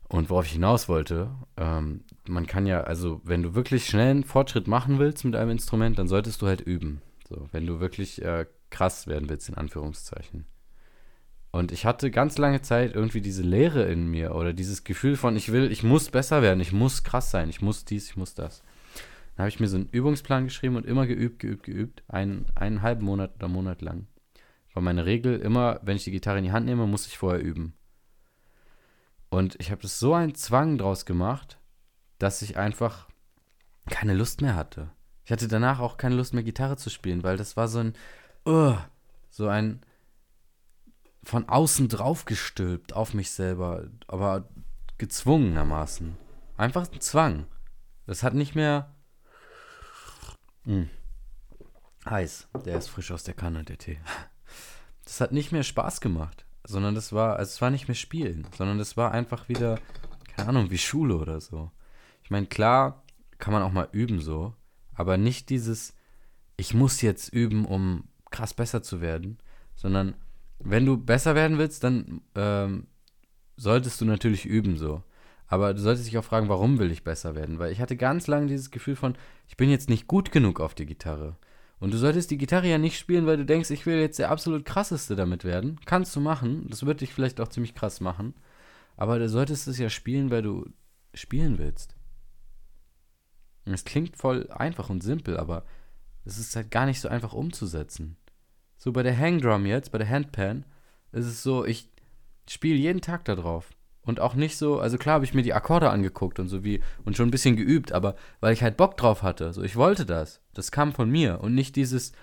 [0.08, 4.24] Und worauf ich hinaus wollte, ähm, man kann ja, also wenn du wirklich schnell einen
[4.24, 7.02] Fortschritt machen willst mit einem Instrument, dann solltest du halt üben.
[7.28, 10.46] So, wenn du wirklich äh, krass werden willst, in Anführungszeichen.
[11.52, 15.36] Und ich hatte ganz lange Zeit irgendwie diese Leere in mir oder dieses Gefühl von,
[15.36, 18.36] ich will, ich muss besser werden, ich muss krass sein, ich muss dies, ich muss
[18.36, 18.62] das.
[19.36, 22.82] Dann habe ich mir so einen Übungsplan geschrieben und immer geübt, geübt, geübt, einen, einen
[22.82, 24.08] halben Monat oder Monat lang.
[24.74, 27.42] War meine Regel, immer, wenn ich die Gitarre in die Hand nehme, muss ich vorher
[27.42, 27.74] üben.
[29.30, 31.60] Und ich habe das so einen Zwang draus gemacht,
[32.20, 33.08] dass ich einfach
[33.90, 34.92] keine Lust mehr hatte.
[35.26, 37.94] Ich hatte danach auch keine Lust mehr, Gitarre zu spielen, weil das war so ein,
[38.46, 38.76] uh,
[39.30, 39.82] so ein,
[41.24, 44.48] von außen draufgestülpt auf mich selber, aber
[44.98, 46.16] gezwungenermaßen.
[46.58, 47.46] Einfach ein Zwang.
[48.06, 48.96] Das hat nicht mehr.
[50.66, 50.90] Hm,
[52.10, 52.48] heiß.
[52.66, 54.00] Der ist frisch aus der Kanne, der Tee.
[55.06, 58.46] Das hat nicht mehr Spaß gemacht, sondern das war, also es war nicht mehr Spielen,
[58.56, 59.80] sondern das war einfach wieder,
[60.36, 61.72] keine Ahnung, wie Schule oder so.
[62.24, 63.02] Ich meine, klar
[63.40, 64.54] kann man auch mal üben so,
[64.94, 65.96] aber nicht dieses,
[66.58, 69.40] ich muss jetzt üben, um krass besser zu werden,
[69.74, 70.14] sondern
[70.60, 72.88] wenn du besser werden willst, dann ähm,
[73.58, 75.04] solltest du natürlich üben so.
[75.48, 77.58] Aber du solltest dich auch fragen, warum will ich besser werden?
[77.58, 79.16] Weil ich hatte ganz lange dieses Gefühl von,
[79.48, 81.38] ich bin jetzt nicht gut genug auf die Gitarre.
[81.80, 84.30] Und du solltest die Gitarre ja nicht spielen, weil du denkst, ich will jetzt der
[84.30, 85.80] absolut krasseste damit werden.
[85.86, 86.68] Kannst du machen.
[86.70, 88.36] Das wird dich vielleicht auch ziemlich krass machen.
[88.98, 90.70] Aber du solltest es ja spielen, weil du
[91.14, 91.96] spielen willst.
[93.66, 95.64] es klingt voll einfach und simpel, aber
[96.26, 98.18] es ist halt gar nicht so einfach umzusetzen.
[98.80, 100.66] So bei der Hangdrum jetzt, bei der Handpan,
[101.12, 101.90] ist es so, ich
[102.50, 103.70] spiele jeden Tag da drauf.
[104.02, 106.82] Und auch nicht so, also klar habe ich mir die Akkorde angeguckt und so wie
[107.04, 109.54] und schon ein bisschen geübt, aber weil ich halt Bock drauf hatte.
[109.54, 110.42] So, ich wollte das.
[110.54, 112.14] Das kam von mir und nicht dieses,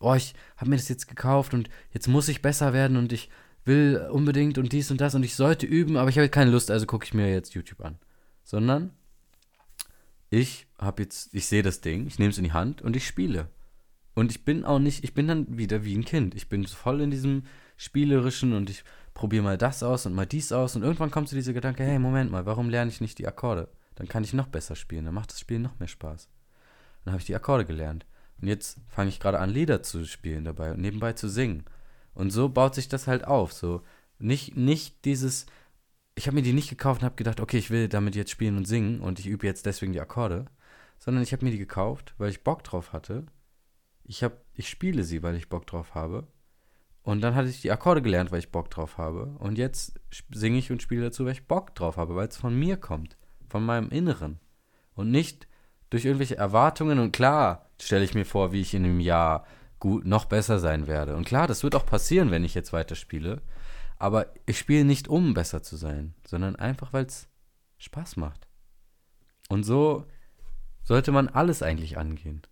[0.00, 3.28] oh, ich habe mir das jetzt gekauft und jetzt muss ich besser werden und ich
[3.64, 6.70] will unbedingt und dies und das und ich sollte üben, aber ich habe keine Lust,
[6.70, 7.98] also gucke ich mir jetzt YouTube an.
[8.44, 8.90] Sondern
[10.30, 13.06] ich habe jetzt, ich sehe das Ding, ich nehme es in die Hand und ich
[13.06, 13.48] spiele.
[14.14, 16.34] Und ich bin auch nicht, ich bin dann wieder wie ein Kind.
[16.34, 17.44] Ich bin voll in diesem
[17.76, 20.76] spielerischen und ich probiere mal das aus und mal dies aus.
[20.76, 23.68] Und irgendwann kommt zu dieser Gedanke, hey, Moment mal, warum lerne ich nicht die Akkorde?
[23.96, 26.28] Dann kann ich noch besser spielen, dann macht das Spielen noch mehr Spaß.
[27.04, 28.06] Dann habe ich die Akkorde gelernt.
[28.40, 31.64] Und jetzt fange ich gerade an, Lieder zu spielen dabei und nebenbei zu singen.
[32.14, 33.52] Und so baut sich das halt auf.
[33.52, 33.82] So
[34.18, 35.46] nicht, nicht dieses,
[36.14, 38.56] ich habe mir die nicht gekauft und habe gedacht, okay, ich will damit jetzt spielen
[38.56, 40.46] und singen und ich übe jetzt deswegen die Akkorde,
[40.98, 43.26] sondern ich habe mir die gekauft, weil ich Bock drauf hatte
[44.04, 46.26] ich habe, ich spiele sie, weil ich Bock drauf habe.
[47.02, 49.34] Und dann hatte ich die Akkorde gelernt, weil ich Bock drauf habe.
[49.38, 50.00] Und jetzt
[50.32, 53.16] singe ich und spiele dazu, weil ich Bock drauf habe, weil es von mir kommt,
[53.48, 54.40] von meinem Inneren.
[54.94, 55.46] Und nicht
[55.90, 56.98] durch irgendwelche Erwartungen.
[56.98, 59.46] Und klar stelle ich mir vor, wie ich in einem Jahr
[59.80, 61.14] gut noch besser sein werde.
[61.14, 63.42] Und klar, das wird auch passieren, wenn ich jetzt weiterspiele.
[63.98, 67.28] Aber ich spiele nicht, um besser zu sein, sondern einfach, weil es
[67.78, 68.48] Spaß macht.
[69.48, 70.06] Und so
[70.82, 72.42] sollte man alles eigentlich angehen.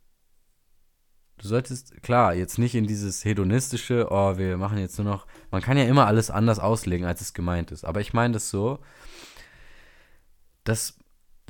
[1.38, 5.26] Du solltest, klar, jetzt nicht in dieses hedonistische, oh, wir machen jetzt nur noch.
[5.50, 7.84] Man kann ja immer alles anders auslegen, als es gemeint ist.
[7.84, 8.78] Aber ich meine das so,
[10.64, 10.98] dass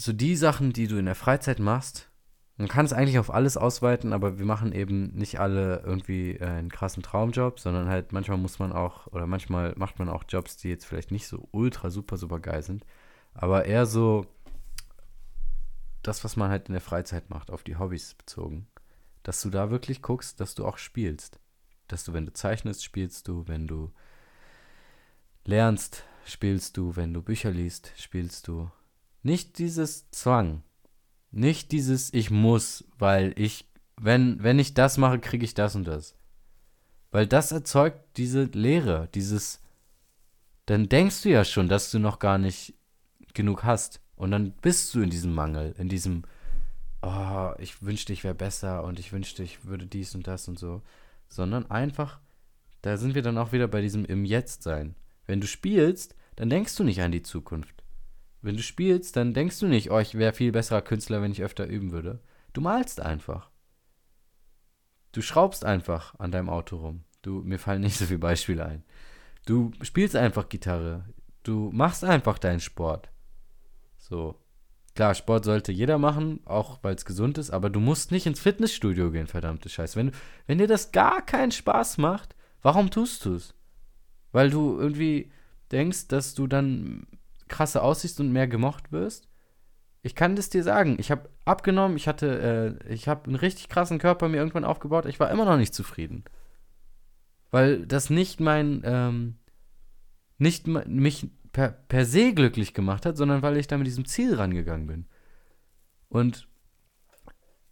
[0.01, 2.11] so die Sachen, die du in der Freizeit machst,
[2.57, 6.47] man kann es eigentlich auf alles ausweiten, aber wir machen eben nicht alle irgendwie äh,
[6.47, 10.57] einen krassen Traumjob, sondern halt manchmal muss man auch, oder manchmal macht man auch Jobs,
[10.59, 12.85] die jetzt vielleicht nicht so ultra, super, super geil sind,
[13.35, 14.27] aber eher so
[16.03, 18.67] das, was man halt in der Freizeit macht, auf die Hobbys bezogen
[19.23, 21.39] dass du da wirklich guckst, dass du auch spielst.
[21.89, 23.93] dass du, wenn du zeichnest, spielst du, wenn du
[25.45, 28.71] lernst, spielst du, wenn du Bücher liest, spielst du.
[29.23, 30.63] Nicht dieses Zwang.
[31.31, 33.69] Nicht dieses Ich muss, weil ich,
[34.01, 36.17] wenn, wenn ich das mache, kriege ich das und das.
[37.11, 39.61] Weil das erzeugt diese Leere, dieses,
[40.67, 42.75] dann denkst du ja schon, dass du noch gar nicht
[43.35, 44.01] genug hast.
[44.17, 46.23] Und dann bist du in diesem Mangel, in diesem,
[47.03, 50.59] oh, ich wünschte, ich wäre besser und ich wünschte, ich würde dies und das und
[50.59, 50.83] so.
[51.29, 52.21] Sondern einfach,
[52.83, 54.95] da sind wir dann auch wieder bei diesem im Jetzt sein.
[55.27, 57.83] Wenn du spielst, dann denkst du nicht an die Zukunft.
[58.41, 61.43] Wenn du spielst, dann denkst du nicht, oh, ich wäre viel besserer Künstler, wenn ich
[61.43, 62.21] öfter üben würde.
[62.53, 63.51] Du malst einfach.
[65.13, 67.05] Du schraubst einfach an deinem Auto rum.
[67.23, 68.85] Du, mir fallen nicht so viele Beispiele ein.
[69.47, 71.05] Du spielst einfach Gitarre.
[71.43, 73.11] Du machst einfach deinen Sport.
[73.97, 74.39] So.
[74.95, 78.41] Klar, Sport sollte jeder machen, auch weil es gesund ist, aber du musst nicht ins
[78.41, 79.99] Fitnessstudio gehen, verdammte Scheiße.
[79.99, 80.13] Wenn,
[80.47, 83.55] wenn dir das gar keinen Spaß macht, warum tust du es?
[84.33, 85.31] Weil du irgendwie
[85.71, 87.07] denkst, dass du dann
[87.49, 89.29] krasse aussiehst und mehr gemocht wirst?
[90.03, 90.97] Ich kann das dir sagen.
[90.99, 95.07] Ich habe abgenommen, ich hatte, äh, ich habe einen richtig krassen Körper mir irgendwann aufgebaut.
[95.07, 96.25] Ich war immer noch nicht zufrieden.
[97.51, 99.37] Weil das nicht mein, ähm,
[100.39, 104.35] nicht mich per, per se glücklich gemacht hat, sondern weil ich da mit diesem Ziel
[104.35, 105.07] rangegangen bin.
[106.09, 106.49] Und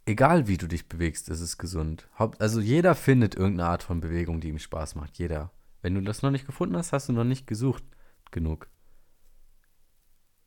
[0.05, 2.07] egal wie du dich bewegst, ist es gesund.
[2.39, 5.17] Also jeder findet irgendeine Art von Bewegung, die ihm Spaß macht.
[5.17, 5.51] Jeder.
[5.81, 7.83] Wenn du das noch nicht gefunden hast, hast du noch nicht gesucht
[8.29, 8.67] genug.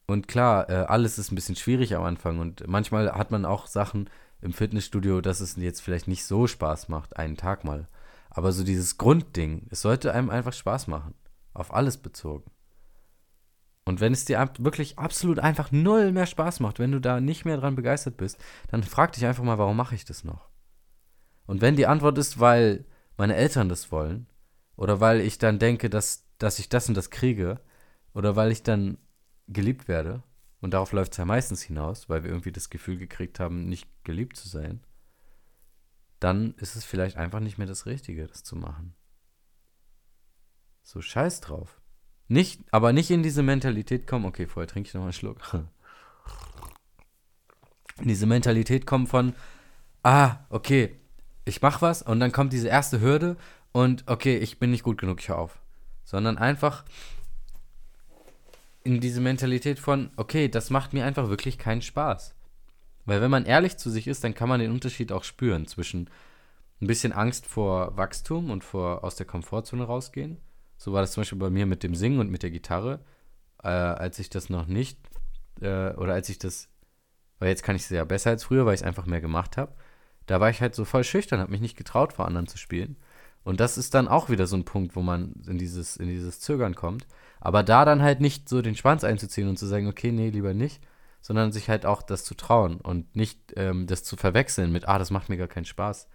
[0.07, 3.67] Und klar, äh, alles ist ein bisschen schwierig am Anfang und manchmal hat man auch
[3.67, 4.11] Sachen
[4.43, 7.89] im Fitnessstudio, dass es jetzt vielleicht nicht so Spaß macht, einen Tag mal.
[8.29, 11.15] Aber so dieses Grundding, es sollte einem einfach Spaß machen.
[11.55, 12.51] Auf alles bezogen.
[13.85, 17.45] Und wenn es dir wirklich absolut einfach null mehr Spaß macht, wenn du da nicht
[17.45, 20.49] mehr dran begeistert bist, dann frag dich einfach mal, warum mache ich das noch?
[21.47, 24.27] Und wenn die Antwort ist, weil meine Eltern das wollen,
[24.77, 27.61] oder weil ich dann denke, dass, dass ich das und das kriege,
[28.15, 28.97] oder weil ich dann
[29.49, 30.23] geliebt werde,
[30.61, 33.87] und darauf läuft es ja meistens hinaus, weil wir irgendwie das Gefühl gekriegt haben, nicht
[34.03, 34.81] geliebt zu sein,
[36.21, 38.95] dann ist es vielleicht einfach nicht mehr das Richtige, das zu machen.
[40.83, 41.83] So scheiß drauf.
[42.29, 45.39] Nicht, aber nicht in diese Mentalität kommen, okay, vorher trinke ich noch einen Schluck.
[48.01, 49.35] In diese Mentalität kommen von,
[50.03, 50.99] ah, okay,
[51.45, 53.37] ich mach was und dann kommt diese erste Hürde
[53.73, 55.61] und okay, ich bin nicht gut genug, ich höre auf.
[56.05, 56.85] Sondern einfach
[58.85, 62.35] in diese Mentalität von, okay, das macht mir einfach wirklich keinen Spaß.
[63.05, 66.09] Weil wenn man ehrlich zu sich ist, dann kann man den Unterschied auch spüren zwischen
[66.81, 70.39] ein bisschen Angst vor Wachstum und vor aus der Komfortzone rausgehen
[70.85, 73.01] so war das zum Beispiel bei mir mit dem Singen und mit der Gitarre,
[73.63, 74.99] äh, als ich das noch nicht,
[75.63, 76.69] äh, oder als ich das,
[77.39, 79.57] weil jetzt kann ich es ja besser als früher, weil ich es einfach mehr gemacht
[79.57, 79.73] habe.
[80.27, 82.99] Da war ich halt so voll schüchtern, habe mich nicht getraut, vor anderen zu spielen.
[83.45, 86.41] Und das ist dann auch wieder so ein Punkt, wo man in dieses, in dieses
[86.41, 87.07] Zögern kommt.
[87.41, 90.53] Aber da dann halt nicht so den Schwanz einzuziehen und zu sagen, okay, nee, lieber
[90.53, 90.83] nicht,
[91.23, 94.99] sondern sich halt auch das zu trauen und nicht ähm, das zu verwechseln mit, ah,
[94.99, 96.09] das macht mir gar keinen Spaß.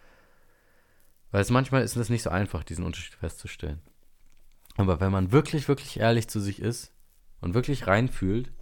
[1.31, 3.81] Weil es manchmal ist es nicht so einfach, diesen Unterschied festzustellen.
[4.79, 6.93] Aber wenn man wirklich, wirklich ehrlich zu sich ist
[7.41, 8.53] und wirklich reinfühlt,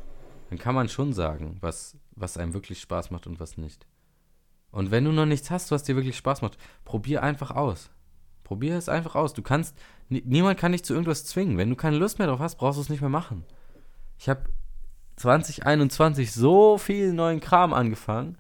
[0.49, 3.85] dann kann man schon sagen, was, was einem wirklich Spaß macht und was nicht.
[4.71, 7.91] Und wenn du noch nichts hast, was dir wirklich Spaß macht, probier einfach aus.
[8.43, 9.35] Probier es einfach aus.
[9.35, 9.77] Du kannst,
[10.09, 11.59] niemand kann dich zu irgendwas zwingen.
[11.59, 13.45] Wenn du keine Lust mehr drauf hast, brauchst du es nicht mehr machen.
[14.17, 14.41] Ich habe
[15.17, 18.39] 2021 so viel neuen Kram angefangen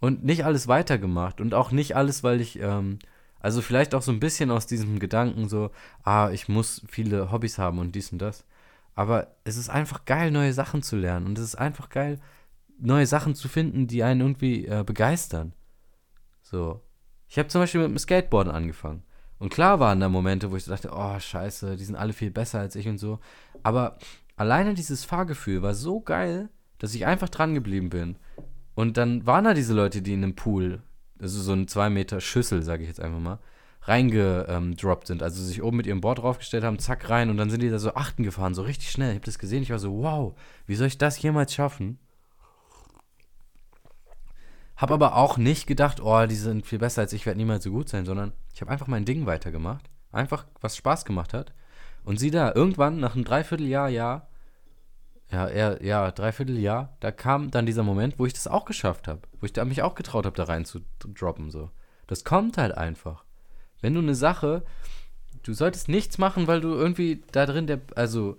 [0.00, 2.98] und nicht alles weitergemacht und auch nicht alles, weil ich ähm,
[3.44, 5.70] also vielleicht auch so ein bisschen aus diesem Gedanken so,
[6.02, 8.46] ah, ich muss viele Hobbys haben und dies und das.
[8.94, 11.26] Aber es ist einfach geil, neue Sachen zu lernen.
[11.26, 12.18] Und es ist einfach geil,
[12.78, 15.52] neue Sachen zu finden, die einen irgendwie äh, begeistern.
[16.40, 16.80] So.
[17.28, 19.02] Ich habe zum Beispiel mit dem Skateboarden angefangen.
[19.38, 22.60] Und klar waren da Momente, wo ich dachte, oh, scheiße, die sind alle viel besser
[22.60, 23.18] als ich und so.
[23.62, 23.98] Aber
[24.36, 28.16] alleine dieses Fahrgefühl war so geil, dass ich einfach dran geblieben bin.
[28.74, 30.80] Und dann waren da diese Leute, die in einem Pool
[31.24, 33.38] also so ein 2 Meter Schüssel, sage ich jetzt einfach mal,
[33.82, 35.22] reingedroppt sind.
[35.22, 37.78] Also sich oben mit ihrem Board draufgestellt haben, zack, rein und dann sind die da
[37.78, 39.10] so achten gefahren, so richtig schnell.
[39.10, 40.34] Ich habe das gesehen, ich war so, wow,
[40.66, 41.98] wie soll ich das jemals schaffen?
[44.76, 47.70] Hab aber auch nicht gedacht, oh, die sind viel besser als ich, werde niemals so
[47.70, 49.88] gut sein, sondern ich habe einfach mein Ding weitergemacht.
[50.12, 51.52] Einfach, was Spaß gemacht hat.
[52.04, 54.28] Und sieh da, irgendwann, nach einem Dreivierteljahr, Jahr,
[55.34, 59.08] ja, eher, ja, dreiviertel Jahr, da kam dann dieser Moment, wo ich das auch geschafft
[59.08, 61.70] habe, wo ich da mich auch getraut habe, da rein zu droppen, so.
[62.06, 63.24] Das kommt halt einfach.
[63.80, 64.64] Wenn du eine Sache,
[65.42, 68.38] du solltest nichts machen, weil du irgendwie da drin der, also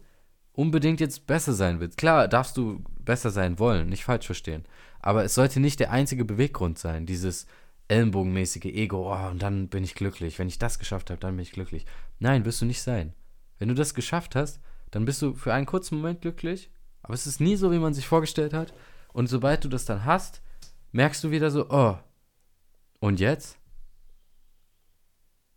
[0.54, 1.98] unbedingt jetzt besser sein willst.
[1.98, 4.66] Klar, darfst du besser sein wollen, nicht falsch verstehen.
[5.00, 7.46] Aber es sollte nicht der einzige Beweggrund sein, dieses,
[7.88, 10.40] ellenbogenmäßige Ego, oh, und dann bin ich glücklich.
[10.40, 11.86] Wenn ich das geschafft habe, dann bin ich glücklich.
[12.20, 13.14] Nein, wirst du nicht sein.
[13.60, 14.60] Wenn du das geschafft hast,
[14.92, 16.72] dann bist du für einen kurzen Moment glücklich,
[17.06, 18.74] aber es ist nie so, wie man sich vorgestellt hat.
[19.14, 20.42] Und sobald du das dann hast,
[20.92, 22.00] merkst du wieder so, oh,
[23.00, 23.60] und jetzt?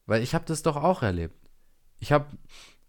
[0.04, 1.34] Weil ich habe das doch auch erlebt.
[2.00, 2.26] Ich habe,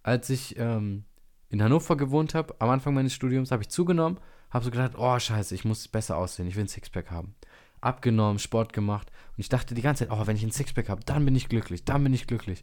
[0.03, 1.05] als ich ähm,
[1.47, 4.19] in Hannover gewohnt habe, am Anfang meines Studiums, habe ich zugenommen,
[4.49, 7.35] habe so gedacht, oh scheiße, ich muss besser aussehen, ich will ein Sixpack haben.
[7.79, 11.05] Abgenommen, Sport gemacht und ich dachte die ganze Zeit, oh, wenn ich ein Sixpack habe,
[11.05, 12.61] dann bin ich glücklich, dann bin ich glücklich.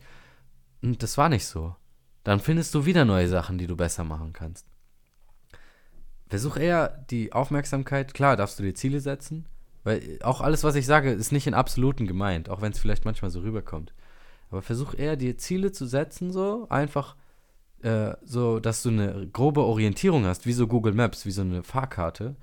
[0.83, 1.75] Und das war nicht so.
[2.23, 4.67] Dann findest du wieder neue Sachen, die du besser machen kannst.
[6.29, 9.47] Versuch eher die Aufmerksamkeit, klar darfst du dir Ziele setzen,
[9.85, 13.05] weil auch alles, was ich sage, ist nicht in Absoluten gemeint, auch wenn es vielleicht
[13.05, 13.95] manchmal so rüberkommt.
[14.51, 17.17] Aber versuch eher dir Ziele zu setzen, so einfach
[17.83, 21.63] äh, so, dass du eine grobe Orientierung hast, wie so Google Maps, wie so eine
[21.63, 22.37] Fahrkarte.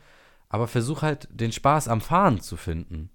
[0.47, 3.09] Aber versuch halt den Spaß am Fahren zu finden.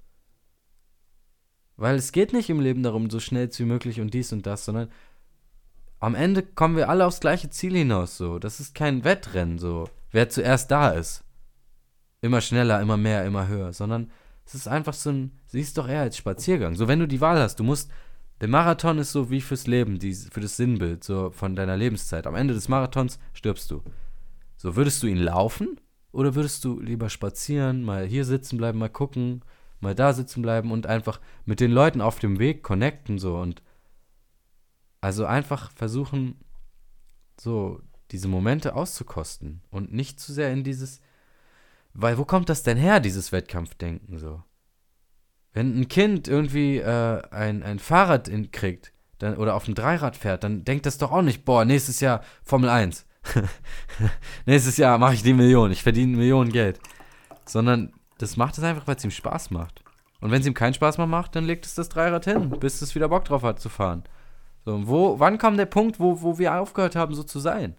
[1.76, 4.64] Weil es geht nicht im Leben darum, so schnell wie möglich und dies und das,
[4.64, 4.90] sondern
[6.00, 8.38] am Ende kommen wir alle aufs gleiche Ziel hinaus, so.
[8.38, 9.88] Das ist kein Wettrennen, so.
[10.10, 11.24] Wer zuerst da ist.
[12.20, 14.10] Immer schneller, immer mehr, immer höher, sondern
[14.44, 16.74] es ist einfach so ein, siehst doch eher als Spaziergang.
[16.74, 17.90] So, wenn du die Wahl hast, du musst
[18.40, 22.26] der Marathon ist so wie fürs Leben, die, für das Sinnbild so von deiner Lebenszeit.
[22.26, 23.82] Am Ende des Marathons stirbst du.
[24.56, 25.80] So, würdest du ihn laufen
[26.12, 29.42] oder würdest du lieber spazieren, mal hier sitzen bleiben, mal gucken,
[29.80, 33.62] mal da sitzen bleiben und einfach mit den Leuten auf dem Weg connecten so und
[35.00, 36.36] also einfach versuchen
[37.40, 37.80] so
[38.10, 41.00] diese Momente auszukosten und nicht zu sehr in dieses
[42.00, 44.42] weil wo kommt das denn her dieses Wettkampfdenken so?
[45.52, 50.16] Wenn ein Kind irgendwie äh, ein, ein Fahrrad in, kriegt dann, oder auf dem Dreirad
[50.16, 53.04] fährt, dann denkt das doch auch nicht, boah, nächstes Jahr Formel 1.
[54.46, 56.78] nächstes Jahr mache ich die Million, ich verdiene Millionen Geld.
[57.44, 59.82] Sondern das macht es einfach, weil es ihm Spaß macht.
[60.20, 62.80] Und wenn es ihm keinen Spaß mehr macht, dann legt es das Dreirad hin, bis
[62.80, 64.04] es wieder Bock drauf hat zu fahren.
[64.68, 67.74] So, wo, wann kam der Punkt, wo, wo wir aufgehört haben, so zu sein?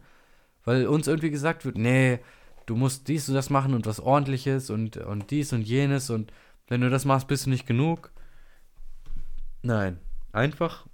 [0.65, 2.17] Weil uns irgendwie gesagt wird, nee,
[2.65, 6.33] du musst dies und das machen und was ordentliches und, und dies und jenes und
[6.67, 8.11] wenn du das machst, bist du nicht genug.
[9.61, 9.99] Nein,
[10.31, 10.87] einfach,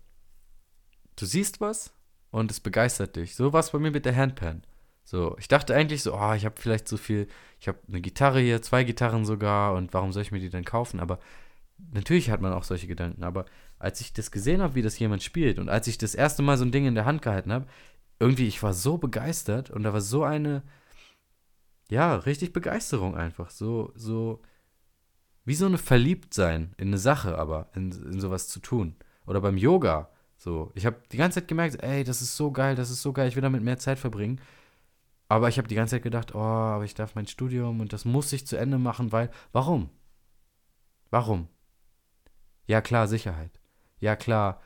[1.15, 1.93] du siehst was
[2.29, 3.33] und es begeistert dich.
[3.37, 4.63] So war es bei mir mit der Handpan.
[5.05, 7.29] So, ich dachte eigentlich so, oh, ich habe vielleicht so viel,
[7.61, 10.65] ich habe eine Gitarre hier, zwei Gitarren sogar und warum soll ich mir die denn
[10.65, 10.99] kaufen?
[10.99, 11.19] Aber
[11.77, 13.23] natürlich hat man auch solche Gedanken.
[13.23, 13.45] Aber
[13.79, 16.57] als ich das gesehen habe, wie das jemand spielt und als ich das erste Mal
[16.57, 17.67] so ein Ding in der Hand gehalten habe,
[18.19, 20.63] irgendwie, ich war so begeistert und da war so eine,
[21.89, 23.49] ja, richtig Begeisterung einfach.
[23.49, 24.41] So, so,
[25.43, 28.95] wie so eine Verliebtsein in eine Sache, aber in, in sowas zu tun.
[29.25, 30.09] Oder beim Yoga.
[30.37, 33.13] So, ich habe die ganze Zeit gemerkt, ey, das ist so geil, das ist so
[33.13, 34.39] geil, ich will damit mehr Zeit verbringen.
[35.27, 38.05] Aber ich habe die ganze Zeit gedacht, oh, aber ich darf mein Studium und das
[38.05, 39.89] muss ich zu Ende machen, weil, warum?
[41.09, 41.47] Warum?
[42.67, 43.51] Ja klar, Sicherheit.
[43.99, 44.61] Ja klar,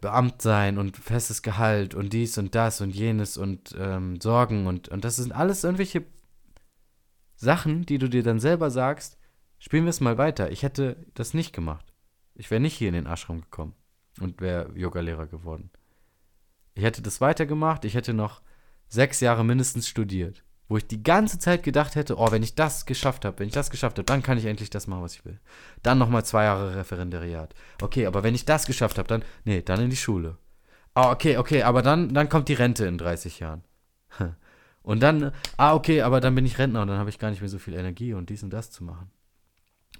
[0.00, 4.88] Beamt sein und festes Gehalt und dies und das und jenes und ähm, Sorgen und,
[4.88, 6.04] und das sind alles irgendwelche
[7.34, 9.18] Sachen, die du dir dann selber sagst,
[9.58, 10.50] spielen wir es mal weiter.
[10.50, 11.92] Ich hätte das nicht gemacht.
[12.34, 13.74] Ich wäre nicht hier in den Ashram gekommen
[14.20, 15.70] und wäre Yogalehrer geworden.
[16.74, 18.40] Ich hätte das weitergemacht, ich hätte noch
[18.88, 22.86] sechs Jahre mindestens studiert, wo ich die ganze Zeit gedacht hätte, oh, wenn ich das
[22.86, 25.24] geschafft habe, wenn ich das geschafft habe, dann kann ich endlich das machen, was ich
[25.24, 25.40] will.
[25.82, 27.54] Dann nochmal zwei Jahre Referendariat.
[27.82, 30.36] Okay, aber wenn ich das geschafft habe, dann, nee, dann in die Schule.
[30.94, 33.62] Oh, okay, okay, aber dann, dann kommt die Rente in 30 Jahren.
[34.82, 37.40] Und dann, ah, okay, aber dann bin ich Rentner und dann habe ich gar nicht
[37.40, 39.10] mehr so viel Energie und dies und das zu machen.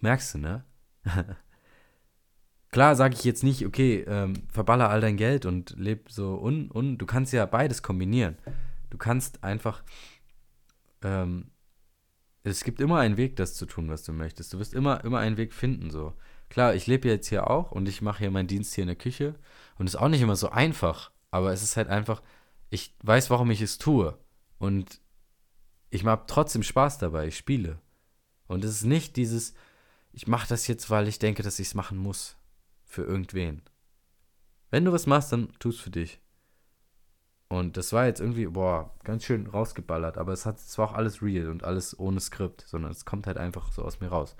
[0.01, 0.65] Merkst du, ne?
[2.71, 6.71] Klar sage ich jetzt nicht, okay, ähm, verballer all dein Geld und leb so un,
[6.73, 6.97] un.
[6.97, 8.39] Du kannst ja beides kombinieren.
[8.89, 9.83] Du kannst einfach,
[11.03, 11.51] ähm,
[12.43, 14.53] es gibt immer einen Weg, das zu tun, was du möchtest.
[14.53, 16.15] Du wirst immer, immer einen Weg finden, so.
[16.49, 18.97] Klar, ich lebe jetzt hier auch und ich mache hier meinen Dienst hier in der
[18.97, 19.35] Küche
[19.77, 22.23] und es ist auch nicht immer so einfach, aber es ist halt einfach,
[22.71, 24.19] ich weiß, warum ich es tue.
[24.59, 25.01] Und
[25.91, 27.81] ich habe trotzdem Spaß dabei, ich spiele.
[28.47, 29.55] Und es ist nicht dieses,
[30.13, 32.37] ich mache das jetzt, weil ich denke, dass ich es machen muss.
[32.85, 33.63] Für irgendwen.
[34.71, 36.21] Wenn du was machst, dann tu es für dich.
[37.49, 41.23] Und das war jetzt irgendwie, boah, ganz schön rausgeballert, aber es hat zwar auch alles
[41.23, 44.37] real und alles ohne Skript, sondern es kommt halt einfach so aus mir raus.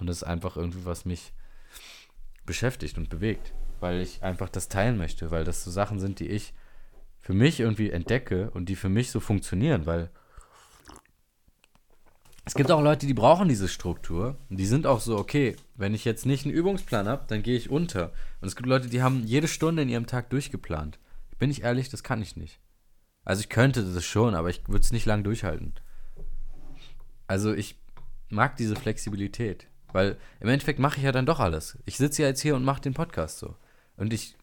[0.00, 1.32] Und das ist einfach irgendwie, was mich
[2.44, 6.28] beschäftigt und bewegt, weil ich einfach das teilen möchte, weil das so Sachen sind, die
[6.28, 6.52] ich
[7.20, 10.10] für mich irgendwie entdecke und die für mich so funktionieren, weil
[12.44, 14.36] es gibt auch Leute, die brauchen diese Struktur.
[14.50, 17.56] Und die sind auch so, okay, wenn ich jetzt nicht einen Übungsplan habe, dann gehe
[17.56, 18.12] ich unter.
[18.40, 20.98] Und es gibt Leute, die haben jede Stunde in ihrem Tag durchgeplant.
[21.42, 22.60] Bin ich ehrlich, das kann ich nicht.
[23.24, 25.74] Also ich könnte das schon, aber ich würde es nicht lang durchhalten.
[27.26, 27.80] Also ich
[28.28, 29.66] mag diese Flexibilität.
[29.92, 31.78] Weil im Endeffekt mache ich ja dann doch alles.
[31.84, 33.56] Ich sitze ja jetzt hier und mache den Podcast so.
[33.96, 34.36] Und ich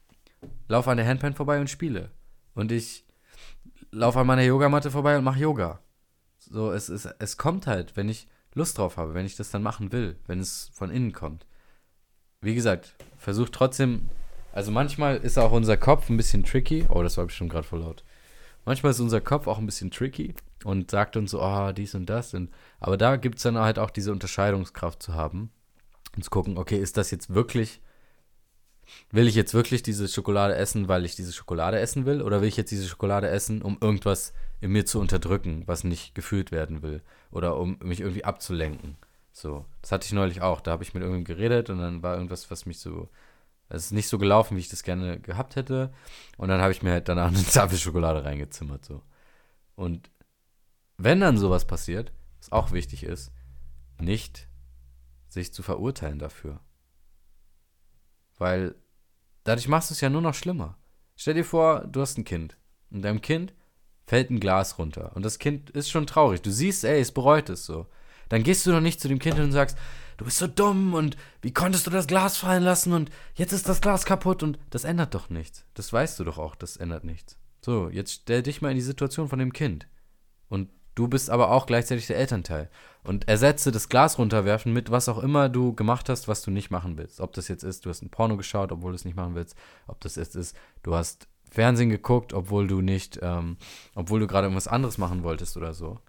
[0.68, 2.12] laufe an der Handpan vorbei und spiele.
[2.54, 3.06] Und ich
[3.92, 5.80] laufe an meiner Yogamatte vorbei und mache Yoga.
[6.38, 9.64] So, es, es, es kommt halt, wenn ich Lust drauf habe, wenn ich das dann
[9.64, 11.46] machen will, wenn es von innen kommt.
[12.42, 14.10] Wie gesagt, versucht trotzdem,
[14.52, 16.86] also manchmal ist auch unser Kopf ein bisschen tricky.
[16.90, 18.04] Oh, das war bestimmt gerade voll laut.
[18.66, 20.34] Manchmal ist unser Kopf auch ein bisschen tricky
[20.64, 22.34] und sagt uns so, oh, dies und das.
[22.34, 25.52] Und, aber da gibt es dann halt auch diese Unterscheidungskraft zu haben
[26.16, 27.82] und zu gucken, okay, ist das jetzt wirklich,
[29.12, 32.22] will ich jetzt wirklich diese Schokolade essen, weil ich diese Schokolade essen will?
[32.22, 36.14] Oder will ich jetzt diese Schokolade essen, um irgendwas in mir zu unterdrücken, was nicht
[36.16, 37.02] gefühlt werden will?
[37.32, 38.98] Oder um mich irgendwie abzulenken?
[39.32, 40.60] So, das hatte ich neulich auch.
[40.60, 43.10] Da habe ich mit irgendjemandem geredet und dann war irgendwas, was mich so
[43.70, 45.94] es ist nicht so gelaufen, wie ich das gerne gehabt hätte.
[46.38, 48.84] Und dann habe ich mir halt danach eine Tafel Schokolade reingezimmert.
[48.84, 49.04] So.
[49.76, 50.10] Und
[50.98, 53.32] wenn dann sowas passiert, was auch wichtig ist,
[54.00, 54.48] nicht
[55.28, 56.60] sich zu verurteilen dafür.
[58.38, 58.76] Weil
[59.44, 60.78] dadurch machst du es ja nur noch schlimmer.
[61.16, 62.58] Stell dir vor, du hast ein Kind.
[62.90, 63.54] Und deinem Kind
[64.08, 65.16] fällt ein Glas runter.
[65.16, 66.42] Und das Kind ist schon traurig.
[66.42, 67.88] Du siehst, ey, es bereut es so.
[68.30, 69.78] Dann gehst du doch nicht zu dem Kind und sagst,
[70.18, 73.68] du bist so dumm und wie konntest du das Glas fallen lassen und jetzt ist
[73.68, 75.66] das Glas kaputt und das ändert doch nichts.
[75.74, 77.38] Das weißt du doch auch, das ändert nichts.
[77.62, 79.88] So, jetzt stell dich mal in die Situation von dem Kind.
[80.48, 82.70] Und du bist aber auch gleichzeitig der Elternteil.
[83.04, 86.70] Und ersetze das Glas runterwerfen mit was auch immer du gemacht hast, was du nicht
[86.70, 87.22] machen willst.
[87.22, 89.56] Ob das jetzt ist, du hast ein Porno geschaut, obwohl du es nicht machen willst.
[89.88, 93.58] Ob das jetzt ist, du hast Fernsehen geguckt, obwohl du nicht, ähm,
[93.96, 96.00] obwohl du gerade irgendwas anderes machen wolltest oder so.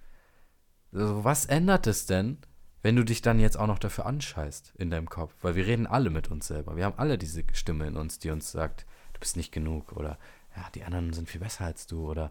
[0.93, 2.38] Also, was ändert es denn,
[2.82, 5.86] wenn du dich dann jetzt auch noch dafür anscheißt in deinem Kopf, weil wir reden
[5.86, 6.76] alle mit uns selber.
[6.76, 10.18] Wir haben alle diese Stimme in uns, die uns sagt, du bist nicht genug oder
[10.57, 12.30] ja, die anderen sind viel besser als du oder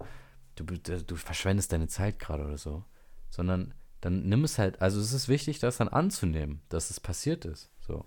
[0.55, 2.84] du, du verschwendest deine Zeit gerade oder so.
[3.30, 7.45] Sondern dann nimm es halt, also es ist wichtig, das dann anzunehmen, dass es passiert
[7.45, 7.72] ist.
[7.80, 8.05] So.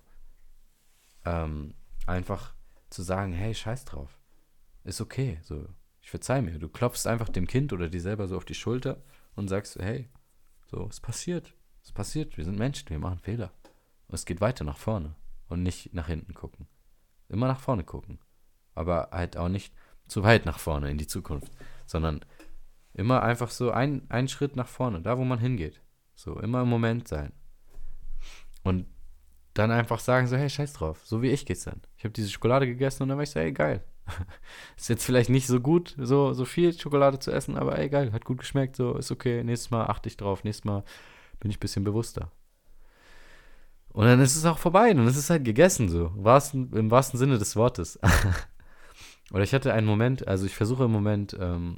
[1.25, 1.75] Ähm,
[2.07, 2.55] einfach
[2.91, 4.19] zu sagen, hey, scheiß drauf.
[4.85, 5.39] Ist okay.
[5.43, 5.67] So,
[6.01, 6.59] ich verzeih mir.
[6.59, 9.03] Du klopfst einfach dem Kind oder dir selber so auf die Schulter
[9.37, 10.09] und sagst, hey,
[10.73, 11.55] so, es passiert.
[11.85, 13.53] Es passiert, wir sind Menschen, wir machen Fehler.
[14.09, 15.15] Und es geht weiter nach vorne
[15.49, 16.67] und nicht nach hinten gucken.
[17.29, 18.19] Immer nach vorne gucken.
[18.75, 19.75] Aber halt auch nicht
[20.09, 21.53] zu weit nach vorne in die Zukunft,
[21.87, 22.25] sondern
[22.95, 25.83] immer einfach so ein, einen Schritt nach vorne, da wo man hingeht.
[26.15, 27.33] So, immer im Moment sein.
[28.63, 28.87] Und
[29.55, 31.83] dann einfach sagen so, hey, scheiß drauf, so wie ich geht's dann.
[31.97, 33.85] Ich habe diese Schokolade gegessen und dann war ich so, hey, geil.
[34.77, 38.13] ist jetzt vielleicht nicht so gut, so, so viel Schokolade zu essen, aber ey, geil,
[38.13, 40.85] hat gut geschmeckt, so, ist okay, nächstes Mal achte ich drauf, nächstes Mal
[41.41, 42.31] bin ich ein bisschen bewusster.
[43.93, 46.07] Und dann ist es auch vorbei, ist es halt gegessen, so.
[46.17, 47.99] Im wahrsten, im wahrsten Sinne des Wortes.
[49.33, 51.77] Oder ich hatte einen Moment, also ich versuche im Moment, ähm,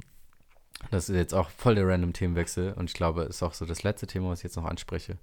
[0.91, 3.83] das ist jetzt auch voll der random Themenwechsel und ich glaube, ist auch so das
[3.83, 5.17] letzte Thema, was ich jetzt noch anspreche.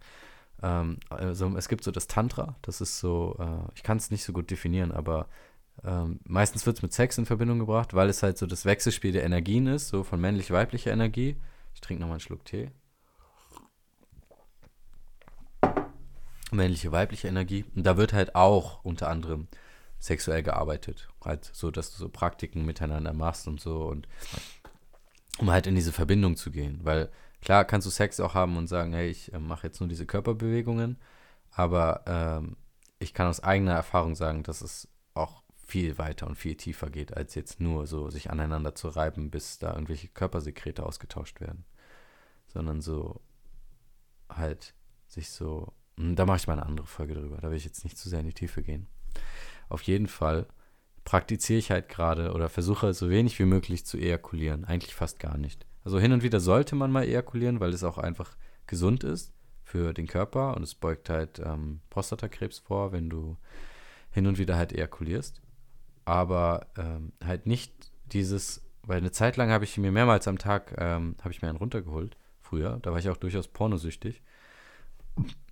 [0.63, 4.25] Ähm, also es gibt so das Tantra, das ist so, äh, ich kann es nicht
[4.25, 5.29] so gut definieren, aber
[5.85, 9.13] ähm, meistens wird es mit Sex in Verbindung gebracht, weil es halt so das Wechselspiel
[9.13, 11.37] der Energien ist, so von männlich-weiblicher Energie.
[11.75, 12.71] Ich trinke nochmal einen Schluck Tee.
[16.53, 17.65] männliche, weibliche Energie.
[17.75, 19.49] Und da wird halt auch unter anderem
[19.99, 21.09] sexuell gearbeitet.
[21.25, 24.09] Halt so, dass du so Praktiken miteinander machst und so und
[25.39, 26.81] um halt in diese Verbindung zu gehen.
[26.83, 27.11] Weil
[27.41, 30.07] klar kannst du Sex auch haben und sagen, hey, ich äh, mache jetzt nur diese
[30.07, 30.99] Körperbewegungen,
[31.51, 32.57] aber ähm,
[32.99, 35.42] ich kann aus eigener Erfahrung sagen, dass es auch
[35.73, 39.59] viel weiter und viel tiefer geht, als jetzt nur so sich aneinander zu reiben, bis
[39.59, 41.65] da irgendwelche Körpersekrete ausgetauscht werden.
[42.47, 43.23] Sondern so
[44.29, 44.75] halt
[45.07, 47.39] sich so hm, da mache ich mal eine andere Folge drüber.
[47.41, 48.87] Da will ich jetzt nicht zu sehr in die Tiefe gehen.
[49.69, 50.47] Auf jeden Fall
[51.05, 54.65] praktiziere ich halt gerade oder versuche so wenig wie möglich zu ejakulieren.
[54.65, 55.67] Eigentlich fast gar nicht.
[55.85, 59.33] Also hin und wieder sollte man mal ejakulieren, weil es auch einfach gesund ist
[59.65, 63.37] für den Körper und es beugt halt ähm, Prostatakrebs vor, wenn du
[64.11, 65.41] hin und wieder halt ejakulierst.
[66.05, 67.73] Aber ähm, halt nicht
[68.13, 71.49] dieses, weil eine Zeit lang habe ich mir mehrmals am Tag, ähm, habe ich mir
[71.49, 72.79] einen runtergeholt, früher.
[72.83, 74.23] Da war ich auch durchaus pornosüchtig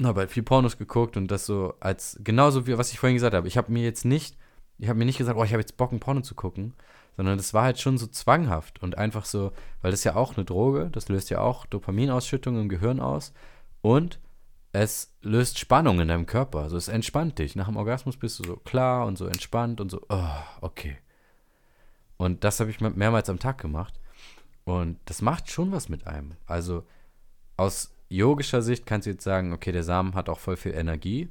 [0.02, 3.34] habe halt viel Pornos geguckt und das so als genauso wie was ich vorhin gesagt
[3.34, 3.48] habe.
[3.48, 4.36] Ich habe mir jetzt nicht,
[4.78, 6.74] ich habe mir nicht gesagt, oh, ich habe jetzt Bock, ein Porno zu gucken,
[7.16, 10.36] sondern das war halt schon so zwanghaft und einfach so, weil das ist ja auch
[10.36, 13.32] eine Droge, das löst ja auch Dopaminausschüttung im Gehirn aus
[13.82, 14.18] und
[14.72, 16.60] es löst Spannung in deinem Körper.
[16.60, 17.56] Also es entspannt dich.
[17.56, 20.28] Nach dem Orgasmus bist du so klar und so entspannt und so, oh,
[20.60, 20.98] okay.
[22.16, 23.98] Und das habe ich mehrmals am Tag gemacht.
[24.64, 26.32] Und das macht schon was mit einem.
[26.46, 26.84] Also
[27.56, 31.30] aus yogischer Sicht kannst du jetzt sagen, okay, der Samen hat auch voll viel Energie.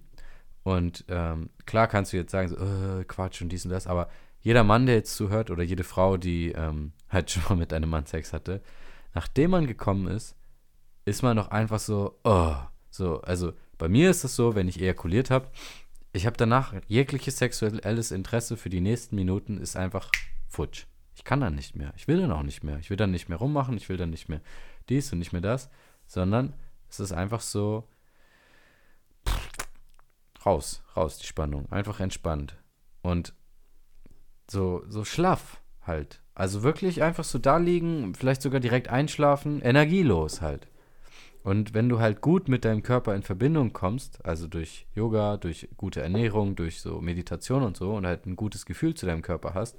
[0.63, 4.09] Und ähm, klar kannst du jetzt sagen, so, äh, Quatsch und dies und das, aber
[4.41, 7.89] jeder Mann, der jetzt zuhört, oder jede Frau, die ähm, halt schon mal mit einem
[7.89, 8.61] Mann Sex hatte,
[9.13, 10.35] nachdem man gekommen ist,
[11.05, 12.55] ist man doch einfach so, oh,
[12.89, 15.47] so, also Bei mir ist es so, wenn ich ejakuliert habe,
[16.11, 20.09] ich habe danach jegliches sexuelles Interesse für die nächsten Minuten ist einfach
[20.47, 20.85] futsch.
[21.15, 21.93] Ich kann dann nicht mehr.
[21.95, 22.79] Ich will dann auch nicht mehr.
[22.79, 23.77] Ich will dann nicht mehr rummachen.
[23.77, 24.41] Ich will dann nicht mehr
[24.89, 25.69] dies und nicht mehr das,
[26.07, 26.53] sondern
[26.89, 27.87] es ist einfach so
[30.45, 32.55] raus, raus die Spannung, einfach entspannt
[33.01, 33.33] und
[34.49, 36.21] so so schlaff halt.
[36.33, 40.67] Also wirklich einfach so da liegen, vielleicht sogar direkt einschlafen, energielos halt.
[41.49, 45.67] Und wenn du halt gut mit deinem Körper in Verbindung kommst, also durch Yoga, durch
[45.77, 49.55] gute Ernährung, durch so Meditation und so und halt ein gutes Gefühl zu deinem Körper
[49.55, 49.75] hast,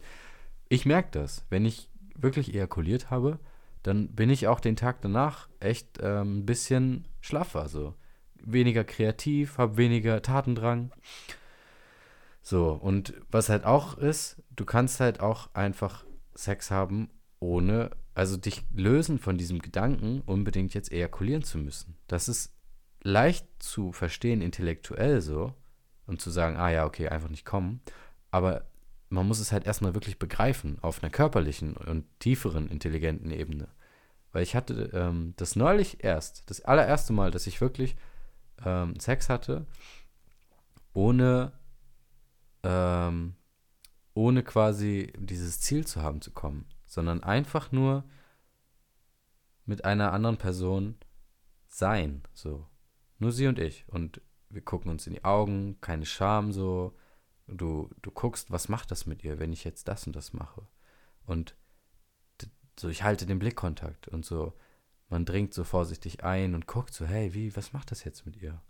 [0.68, 1.46] ich merke das.
[1.48, 3.38] Wenn ich wirklich ejakuliert habe,
[3.84, 7.94] dann bin ich auch den Tag danach echt ähm, ein bisschen schlaffer, so
[8.34, 10.90] weniger kreativ, habe weniger Tatendrang.
[12.42, 16.04] So, und was halt auch ist, du kannst halt auch einfach
[16.34, 21.96] Sex haben, ohne also dich lösen von diesem Gedanken, unbedingt jetzt ejakulieren zu müssen.
[22.06, 22.52] Das ist
[23.02, 25.54] leicht zu verstehen intellektuell so
[26.06, 27.80] und zu sagen, ah ja, okay, einfach nicht kommen.
[28.30, 28.66] Aber
[29.08, 33.68] man muss es halt erstmal wirklich begreifen auf einer körperlichen und tieferen, intelligenten Ebene.
[34.32, 37.96] Weil ich hatte ähm, das neulich erst, das allererste Mal, dass ich wirklich
[38.64, 39.66] ähm, Sex hatte,
[40.92, 41.52] ohne,
[42.62, 43.34] ähm,
[44.14, 48.03] ohne quasi dieses Ziel zu haben zu kommen sondern einfach nur
[49.64, 50.97] mit einer anderen Person
[51.68, 52.66] sein, so.
[53.20, 53.84] Nur sie und ich.
[53.86, 56.97] Und wir gucken uns in die Augen, keine Scham, so.
[57.47, 60.66] Du, du guckst, was macht das mit ihr, wenn ich jetzt das und das mache?
[61.26, 61.55] Und
[62.78, 64.53] so, ich halte den Blickkontakt und so,
[65.09, 68.36] man dringt so vorsichtig ein und guckt so, hey, wie, was macht das jetzt mit
[68.36, 68.61] ihr?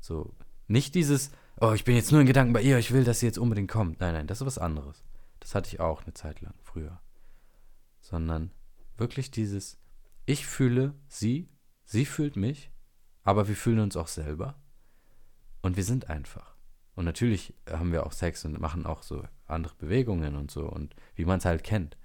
[0.00, 0.32] So,
[0.68, 3.26] nicht dieses, oh, ich bin jetzt nur in Gedanken bei ihr, ich will, dass sie
[3.26, 3.98] jetzt unbedingt kommt.
[3.98, 5.02] Nein, nein, das ist was anderes.
[5.40, 7.00] Das hatte ich auch eine Zeit lang, früher
[8.08, 8.50] sondern
[8.96, 9.78] wirklich dieses,
[10.24, 11.50] ich fühle sie,
[11.84, 12.70] sie fühlt mich,
[13.22, 14.58] aber wir fühlen uns auch selber
[15.60, 16.56] und wir sind einfach.
[16.94, 20.96] Und natürlich haben wir auch Sex und machen auch so andere Bewegungen und so und
[21.16, 21.98] wie man es halt kennt.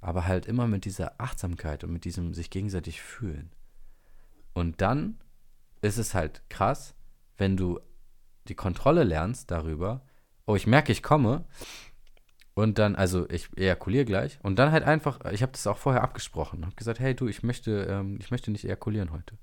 [0.00, 3.52] Aber halt immer mit dieser Achtsamkeit und mit diesem sich gegenseitig fühlen.
[4.54, 5.18] Und dann
[5.82, 6.94] ist es halt krass,
[7.36, 7.80] wenn du
[8.48, 10.02] die Kontrolle lernst darüber,
[10.46, 11.44] oh, ich merke, ich komme,
[12.60, 14.38] und dann, also ich ejakuliere gleich.
[14.42, 16.66] Und dann halt einfach, ich habe das auch vorher abgesprochen.
[16.66, 19.38] Habe gesagt, hey du, ich möchte, ähm, ich möchte nicht ejakulieren heute.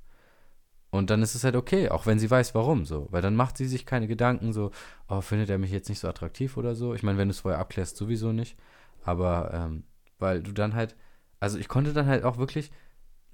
[0.92, 3.08] Und dann ist es halt okay, auch wenn sie weiß, warum so.
[3.10, 4.72] Weil dann macht sie sich keine Gedanken so,
[5.08, 6.94] oh, findet er mich jetzt nicht so attraktiv oder so.
[6.94, 8.56] Ich meine, wenn du es vorher abklärst, sowieso nicht.
[9.04, 9.84] Aber, ähm,
[10.20, 10.96] weil du dann halt,
[11.40, 12.72] also ich konnte dann halt auch wirklich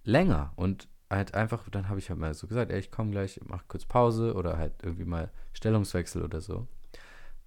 [0.06, 3.40] länger und halt einfach, dann habe ich halt mal so gesagt, ey, ich komme gleich,
[3.46, 6.68] mach kurz Pause oder halt irgendwie mal Stellungswechsel oder so.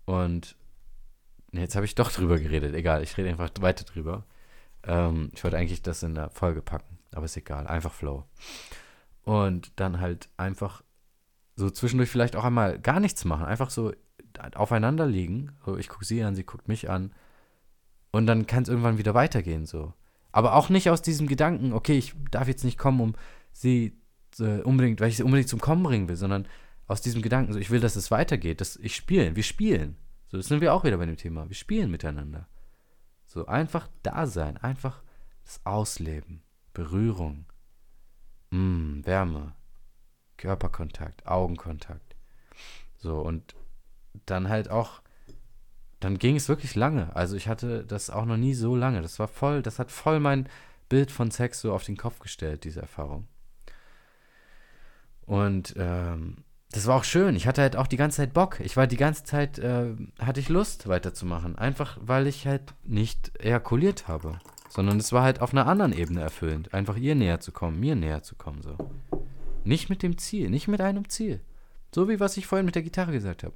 [0.05, 0.57] Und
[1.53, 2.74] Jetzt habe ich doch drüber geredet.
[2.74, 4.24] Egal, ich rede einfach weiter drüber.
[4.84, 7.66] Ähm, ich wollte eigentlich das in der Folge packen, aber ist egal.
[7.66, 8.24] Einfach Flow.
[9.22, 10.82] Und dann halt einfach
[11.57, 13.47] so zwischendurch vielleicht auch einmal gar nichts machen.
[13.47, 13.92] Einfach so
[14.55, 15.53] aufeinander liegen.
[15.64, 17.12] So, ich gucke sie an, sie guckt mich an.
[18.12, 19.92] Und dann kann es irgendwann wieder weitergehen, so.
[20.32, 23.14] Aber auch nicht aus diesem Gedanken, okay, ich darf jetzt nicht kommen, um
[23.53, 23.97] sie
[24.38, 26.47] äh, unbedingt, weil ich sie unbedingt zum Kommen bringen will, sondern
[26.86, 29.97] aus diesem Gedanken, so, ich will, dass es weitergeht, dass ich spielen, wir spielen.
[30.29, 31.49] So, das sind wir auch wieder bei dem Thema.
[31.49, 32.49] Wir spielen miteinander.
[33.24, 35.03] So, einfach da sein, einfach
[35.45, 37.47] das Ausleben, Berührung,
[38.51, 39.55] mm, Wärme,
[40.37, 42.16] Körperkontakt, Augenkontakt.
[42.97, 43.55] So, und
[44.27, 45.03] dann halt auch,
[46.01, 47.14] dann ging es wirklich lange.
[47.14, 49.03] Also ich hatte das auch noch nie so lange.
[49.03, 50.49] Das war voll, das hat voll mein
[50.89, 53.29] Bild von Sex so auf den Kopf gestellt, diese Erfahrung.
[55.27, 57.36] Und ähm, das war auch schön.
[57.36, 58.60] Ich hatte halt auch die ganze Zeit Bock.
[58.60, 61.56] Ich war die ganze Zeit, äh, hatte ich Lust weiterzumachen.
[61.56, 64.38] Einfach, weil ich halt nicht ejakuliert habe.
[64.68, 66.74] Sondern es war halt auf einer anderen Ebene erfüllend.
[66.74, 68.76] Einfach ihr näher zu kommen, mir näher zu kommen, so.
[69.64, 71.40] Nicht mit dem Ziel, nicht mit einem Ziel.
[71.94, 73.54] So wie was ich vorhin mit der Gitarre gesagt habe.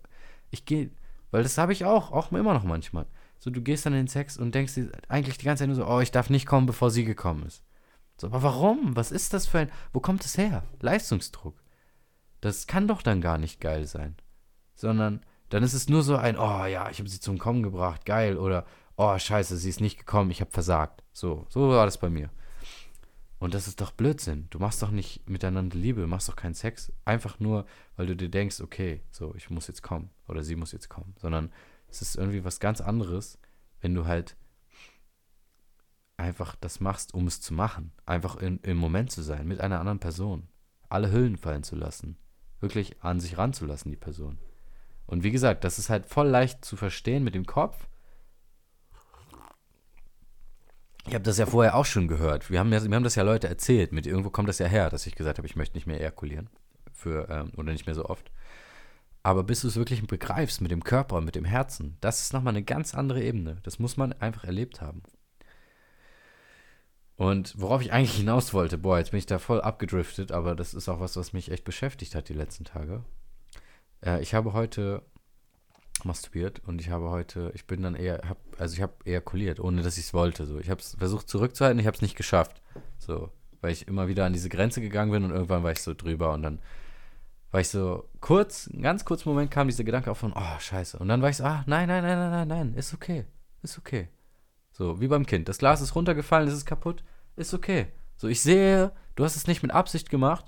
[0.51, 0.91] Ich gehe,
[1.31, 3.07] weil das habe ich auch, auch immer noch manchmal.
[3.39, 5.77] So, du gehst dann in den Sex und denkst dir eigentlich die ganze Zeit nur
[5.77, 7.63] so, oh, ich darf nicht kommen, bevor sie gekommen ist.
[8.17, 8.97] So, aber warum?
[8.97, 10.63] Was ist das für ein, wo kommt es her?
[10.81, 11.55] Leistungsdruck.
[12.41, 14.17] Das kann doch dann gar nicht geil sein.
[14.75, 18.07] Sondern dann ist es nur so ein, oh ja, ich habe sie zum Kommen gebracht,
[18.07, 18.39] geil.
[18.39, 18.65] Oder,
[18.97, 21.03] oh scheiße, sie ist nicht gekommen, ich habe versagt.
[21.13, 22.31] So, so war das bei mir.
[23.41, 24.47] Und das ist doch Blödsinn.
[24.51, 26.93] Du machst doch nicht miteinander Liebe, machst doch keinen Sex.
[27.05, 27.67] Einfach nur,
[27.97, 30.11] weil du dir denkst, okay, so, ich muss jetzt kommen.
[30.29, 31.15] Oder sie muss jetzt kommen.
[31.19, 31.51] Sondern
[31.89, 33.39] es ist irgendwie was ganz anderes,
[33.81, 34.37] wenn du halt
[36.17, 37.93] einfach das machst, um es zu machen.
[38.05, 40.49] Einfach in, im Moment zu sein, mit einer anderen Person.
[40.91, 42.19] Alle Hüllen fallen zu lassen
[42.61, 44.39] wirklich an sich ranzulassen, die Person.
[45.07, 47.89] Und wie gesagt, das ist halt voll leicht zu verstehen mit dem Kopf.
[51.07, 52.51] Ich habe das ja vorher auch schon gehört.
[52.51, 53.93] Wir haben, wir haben das ja Leute erzählt.
[53.93, 56.49] Mit irgendwo kommt das ja her, dass ich gesagt habe, ich möchte nicht mehr ejakulieren.
[56.93, 58.31] für, ähm, oder nicht mehr so oft.
[59.23, 62.55] Aber bis du es wirklich begreifst mit dem Körper, mit dem Herzen, das ist nochmal
[62.55, 63.59] eine ganz andere Ebene.
[63.63, 65.03] Das muss man einfach erlebt haben.
[67.21, 70.73] Und worauf ich eigentlich hinaus wollte, boah, jetzt bin ich da voll abgedriftet, aber das
[70.73, 73.05] ist auch was, was mich echt beschäftigt hat die letzten Tage.
[74.03, 75.03] Äh, ich habe heute
[76.03, 79.83] masturbiert und ich habe heute, ich bin dann eher, hab, also ich habe ejakuliert, ohne
[79.83, 80.47] dass ich es wollte.
[80.47, 80.59] So.
[80.61, 82.63] Ich habe es versucht zurückzuhalten, ich habe es nicht geschafft.
[82.97, 85.93] So, weil ich immer wieder an diese Grenze gegangen bin und irgendwann war ich so
[85.93, 86.59] drüber und dann
[87.51, 90.99] war ich so kurz, einen ganz kurzen Moment kam dieser Gedanke auf von, oh, scheiße.
[90.99, 93.27] Und dann war ich so, ah, nein, nein, nein, nein, nein, nein, ist okay,
[93.63, 94.09] ist okay.
[94.81, 95.47] So, wie beim Kind.
[95.47, 97.05] Das Glas ist runtergefallen, es ist kaputt,
[97.37, 97.89] ist okay.
[98.17, 100.47] So, ich sehe, du hast es nicht mit Absicht gemacht,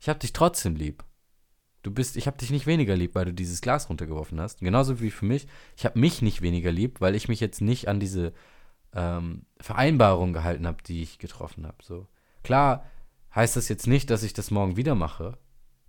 [0.00, 1.04] ich hab dich trotzdem lieb.
[1.82, 4.58] Du bist, ich hab dich nicht weniger lieb, weil du dieses Glas runtergeworfen hast.
[4.58, 7.86] Genauso wie für mich, ich hab mich nicht weniger lieb, weil ich mich jetzt nicht
[7.86, 8.32] an diese
[8.92, 11.78] ähm, Vereinbarung gehalten habe, die ich getroffen habe.
[11.80, 12.08] So.
[12.42, 12.86] Klar
[13.36, 15.38] heißt das jetzt nicht, dass ich das morgen wieder mache,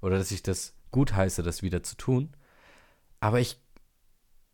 [0.01, 2.29] oder dass ich das gut heiße, das wieder zu tun.
[3.19, 3.59] Aber ich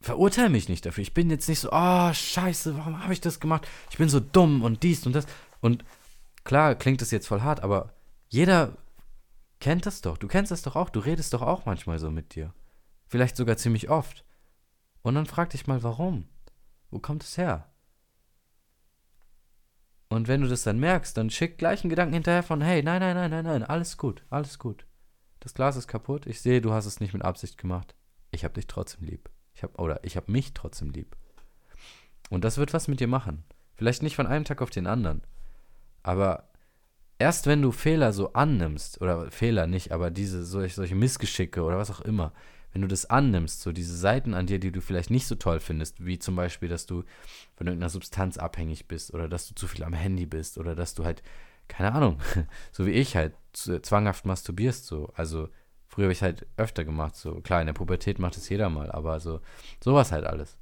[0.05, 1.01] verurteile mich nicht dafür.
[1.01, 3.67] Ich bin jetzt nicht so, oh, scheiße, warum habe ich das gemacht?
[3.91, 5.25] Ich bin so dumm und dies und das.
[5.61, 5.83] Und
[6.43, 7.93] klar klingt das jetzt voll hart, aber
[8.29, 8.77] jeder
[9.59, 10.17] kennt das doch.
[10.17, 10.89] Du kennst das doch auch.
[10.89, 12.53] Du redest doch auch manchmal so mit dir.
[13.07, 14.23] Vielleicht sogar ziemlich oft.
[15.01, 16.27] Und dann frag dich mal, warum?
[16.89, 17.69] Wo kommt es her?
[20.09, 23.01] Und wenn du das dann merkst, dann schick gleich einen Gedanken hinterher von, hey, nein,
[23.01, 24.85] nein, nein, nein, nein, alles gut, alles gut
[25.45, 26.25] das Glas ist kaputt.
[26.25, 27.95] Ich sehe, du hast es nicht mit Absicht gemacht.
[28.31, 29.29] Ich habe dich trotzdem lieb.
[29.55, 31.15] Ich hab, oder ich habe mich trotzdem lieb.
[32.29, 33.43] Und das wird was mit dir machen.
[33.75, 35.21] Vielleicht nicht von einem Tag auf den anderen.
[36.03, 36.49] Aber
[37.19, 41.77] erst wenn du Fehler so annimmst, oder Fehler nicht, aber diese solche, solche Missgeschicke oder
[41.77, 42.33] was auch immer,
[42.73, 45.61] wenn du das annimmst, so diese Seiten an dir, die du vielleicht nicht so toll
[45.61, 47.03] findest, wie zum Beispiel, dass du
[47.55, 50.93] von irgendeiner Substanz abhängig bist oder dass du zu viel am Handy bist oder dass
[50.93, 51.23] du halt
[51.67, 52.19] keine Ahnung,
[52.71, 55.11] so wie ich halt zwanghaft masturbierst, so.
[55.15, 55.49] Also,
[55.95, 57.39] früher habe ich halt öfter gemacht, so.
[57.41, 59.39] Klar, in der Pubertät macht es jeder mal, aber so,
[59.81, 60.57] sowas halt alles.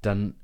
[0.00, 0.36] Dann,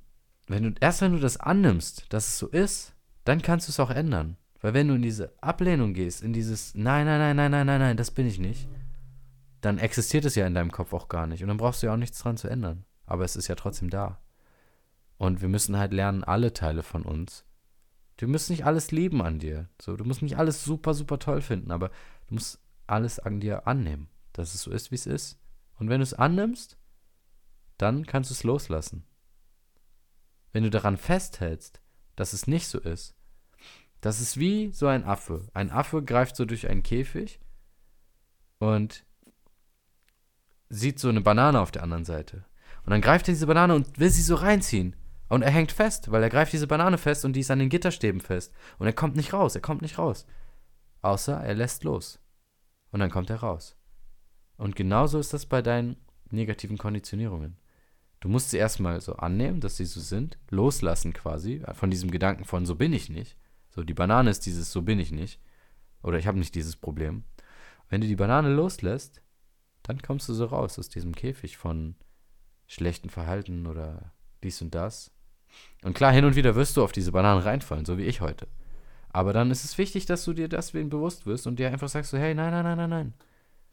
[0.49, 2.92] wenn du, erst wenn du das annimmst, dass es so ist,
[3.24, 4.36] dann kannst du es auch ändern.
[4.61, 7.80] Weil wenn du in diese Ablehnung gehst, in dieses Nein, nein, nein, nein, nein, nein,
[7.80, 8.68] nein, das bin ich nicht,
[9.61, 11.42] dann existiert es ja in deinem Kopf auch gar nicht.
[11.42, 12.84] Und dann brauchst du ja auch nichts dran zu ändern.
[13.07, 14.18] Aber es ist ja trotzdem da.
[15.18, 17.47] Und wir müssen halt lernen, alle Teile von uns
[18.16, 19.68] Du musst nicht alles lieben an dir.
[19.80, 21.90] So, du musst nicht alles super, super toll finden, aber
[22.28, 25.39] du musst alles an dir annehmen, dass es so ist, wie es ist.
[25.78, 26.78] Und wenn du es annimmst,
[27.78, 29.05] dann kannst du es loslassen.
[30.53, 31.80] Wenn du daran festhältst,
[32.16, 33.14] dass es nicht so ist,
[34.01, 35.49] das ist wie so ein Affe.
[35.53, 37.41] Ein Affe greift so durch einen Käfig
[38.59, 39.05] und
[40.68, 42.45] sieht so eine Banane auf der anderen Seite.
[42.84, 44.97] Und dann greift er diese Banane und will sie so reinziehen.
[45.28, 47.68] Und er hängt fest, weil er greift diese Banane fest und die ist an den
[47.68, 48.53] Gitterstäben fest.
[48.78, 50.24] Und er kommt nicht raus, er kommt nicht raus.
[51.03, 52.20] Außer er lässt los.
[52.91, 53.76] Und dann kommt er raus.
[54.57, 55.97] Und genauso ist das bei deinen
[56.30, 57.57] negativen Konditionierungen.
[58.20, 62.45] Du musst sie erstmal so annehmen, dass sie so sind, loslassen quasi, von diesem Gedanken
[62.45, 63.37] von so bin ich nicht.
[63.70, 65.41] So, die Banane ist dieses so bin ich nicht.
[66.03, 67.24] Oder ich habe nicht dieses Problem.
[67.89, 69.22] Wenn du die Banane loslässt,
[69.82, 71.95] dann kommst du so raus aus diesem Käfig von
[72.66, 74.12] schlechten Verhalten oder
[74.43, 75.12] dies und das
[75.82, 78.49] und klar, hin und wieder wirst du auf diese Bananen reinfallen, so wie ich heute.
[79.16, 82.10] Aber dann ist es wichtig, dass du dir deswegen bewusst wirst und dir einfach sagst
[82.10, 83.14] so, hey, nein, nein, nein, nein, nein.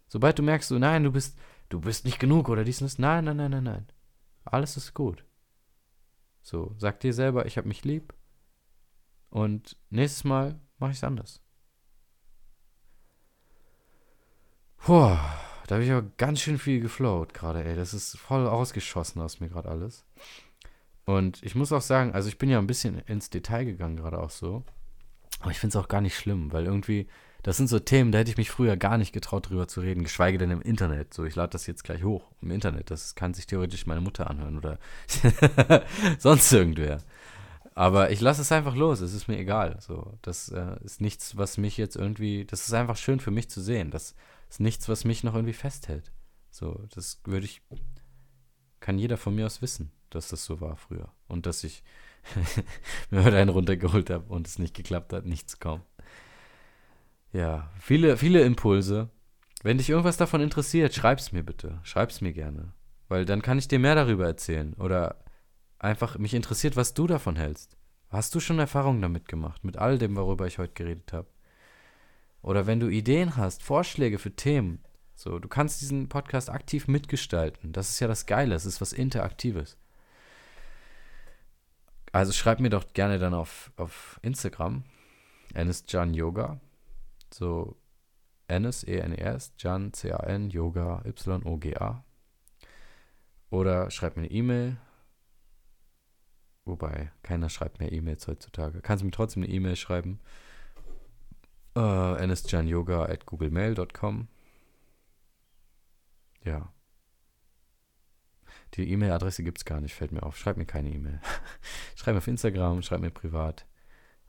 [0.07, 1.37] Sobald du merkst, so, nein, du bist,
[1.67, 3.87] du bist nicht genug oder dies und das, nein, nein, nein, nein, nein.
[4.45, 5.25] Alles ist gut.
[6.43, 8.13] So, sag dir selber, ich hab mich lieb.
[9.31, 11.41] Und nächstes Mal mache ich es anders.
[14.77, 15.17] Puh,
[15.67, 17.75] da habe ich aber ganz schön viel geflowt gerade, ey.
[17.75, 20.05] Das ist voll ausgeschossen aus mir gerade alles.
[21.03, 24.19] Und ich muss auch sagen, also ich bin ja ein bisschen ins Detail gegangen, gerade
[24.19, 24.63] auch so.
[25.43, 27.05] Aber ich finde es auch gar nicht schlimm, weil irgendwie,
[27.41, 30.03] das sind so Themen, da hätte ich mich früher gar nicht getraut, drüber zu reden,
[30.03, 31.13] geschweige denn im Internet.
[31.13, 32.89] So, ich lade das jetzt gleich hoch im Internet.
[32.89, 34.79] Das kann sich theoretisch meine Mutter anhören oder
[36.17, 37.03] sonst irgendwer.
[37.75, 39.75] Aber ich lasse es einfach los, es ist mir egal.
[39.81, 43.49] So, das äh, ist nichts, was mich jetzt irgendwie, das ist einfach schön für mich
[43.49, 43.91] zu sehen.
[43.91, 44.15] Das
[44.49, 46.13] ist nichts, was mich noch irgendwie festhält.
[46.51, 47.61] So, das würde ich,
[48.79, 51.09] kann jeder von mir aus wissen dass das so war früher.
[51.27, 51.83] Und dass ich
[53.09, 55.81] mir heute einen runtergeholt habe und es nicht geklappt hat, nichts kaum.
[57.31, 59.09] Ja, viele, viele Impulse.
[59.63, 61.79] Wenn dich irgendwas davon interessiert, schreib's mir bitte.
[61.83, 62.73] Schreib's mir gerne.
[63.07, 64.73] Weil dann kann ich dir mehr darüber erzählen.
[64.75, 65.23] Oder
[65.79, 67.77] einfach, mich interessiert, was du davon hältst.
[68.09, 69.63] Hast du schon Erfahrungen damit gemacht?
[69.63, 71.27] Mit all dem, worüber ich heute geredet habe?
[72.41, 74.83] Oder wenn du Ideen hast, Vorschläge für Themen,
[75.15, 77.71] so, du kannst diesen Podcast aktiv mitgestalten.
[77.71, 79.77] Das ist ja das Geile, es ist was Interaktives.
[82.13, 84.83] Also schreib mir doch gerne dann auf, auf Instagram,
[85.53, 86.61] Ernest Yoga.
[87.33, 87.75] So,
[88.47, 92.03] Enes, E-N-E-S, Jan, C-A-N, Yoga, Y-O-G-A.
[93.49, 94.77] Oder schreib mir eine E-Mail.
[96.65, 98.81] Wobei, keiner schreibt mehr E-Mails heutzutage.
[98.81, 100.19] Kannst du mir trotzdem eine E-Mail schreiben.
[101.75, 104.27] Uh, nsjanyoga at googlemail.com.
[106.43, 106.72] Ja.
[108.75, 110.37] Die E-Mail-Adresse gibt es gar nicht, fällt mir auf.
[110.37, 111.19] Schreib mir keine E-Mail.
[111.95, 113.65] schreib mir auf Instagram, schreib mir privat.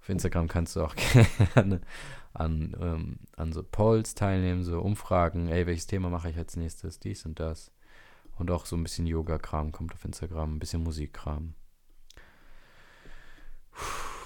[0.01, 0.95] Auf Instagram kannst du auch
[1.55, 1.81] gerne
[2.35, 5.49] an, ähm, an so Polls teilnehmen, so Umfragen.
[5.49, 6.99] Ey, welches Thema mache ich als nächstes?
[6.99, 7.73] Dies und das.
[8.37, 11.55] Und auch so ein bisschen Yoga-Kram kommt auf Instagram, ein bisschen Musikkram.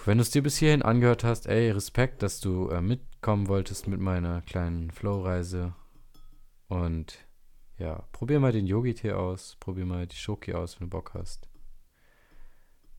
[0.04, 3.86] Wenn du es dir bis hierhin angehört hast, ey, Respekt, dass du äh, mitkommen wolltest
[3.86, 5.74] mit meiner kleinen Flow-Reise.
[6.68, 7.27] Und
[7.78, 11.48] ja, probier mal den Yogi-Tee aus, probier mal die Shoki aus, wenn du Bock hast.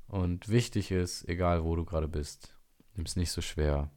[0.07, 2.55] Und wichtig ist, egal wo du gerade bist,
[2.95, 3.91] nimm es nicht so schwer.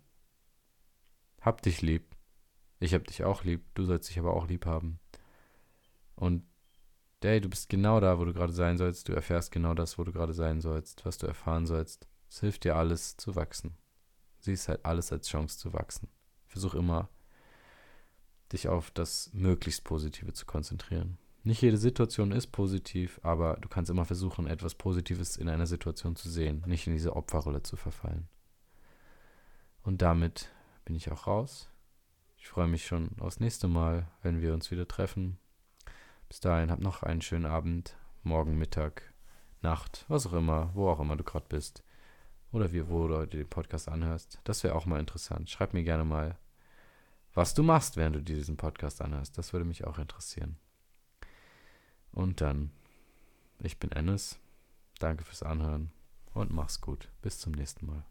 [1.41, 2.15] Hab dich lieb.
[2.81, 3.65] Ich hab dich auch lieb.
[3.75, 4.99] Du sollst dich aber auch lieb haben.
[6.17, 6.45] Und
[7.23, 9.09] hey, du bist genau da, wo du gerade sein sollst.
[9.09, 12.09] Du erfährst genau das, wo du gerade sein sollst, was du erfahren sollst.
[12.29, 13.77] Es hilft dir alles zu wachsen.
[14.41, 16.09] Siehst halt alles als Chance zu wachsen.
[16.47, 17.09] Versuch immer
[18.53, 21.19] dich auf das möglichst Positive zu konzentrieren.
[21.45, 26.15] Nicht jede Situation ist positiv, aber du kannst immer versuchen, etwas Positives in einer Situation
[26.15, 28.29] zu sehen, nicht in diese Opferrolle zu verfallen.
[29.83, 30.51] Und damit
[30.85, 31.69] bin ich auch raus.
[32.37, 35.39] Ich freue mich schon aufs nächste Mal, wenn wir uns wieder treffen.
[36.29, 39.13] Bis dahin, hab noch einen schönen Abend, morgen, Mittag,
[39.63, 41.85] Nacht, was auch immer, wo auch immer du gerade bist.
[42.53, 44.41] Oder wie, wo du den Podcast anhörst.
[44.45, 45.51] Das wäre auch mal interessant.
[45.51, 46.37] Schreib mir gerne mal,
[47.35, 49.39] was du machst, während du diesen Podcast anhörst.
[49.39, 50.57] Das würde mich auch interessieren.
[52.13, 52.71] Und dann,
[53.61, 54.39] ich bin Ennis.
[54.99, 55.91] Danke fürs Anhören
[56.35, 57.09] und mach's gut.
[57.23, 58.05] Bis zum nächsten Mal.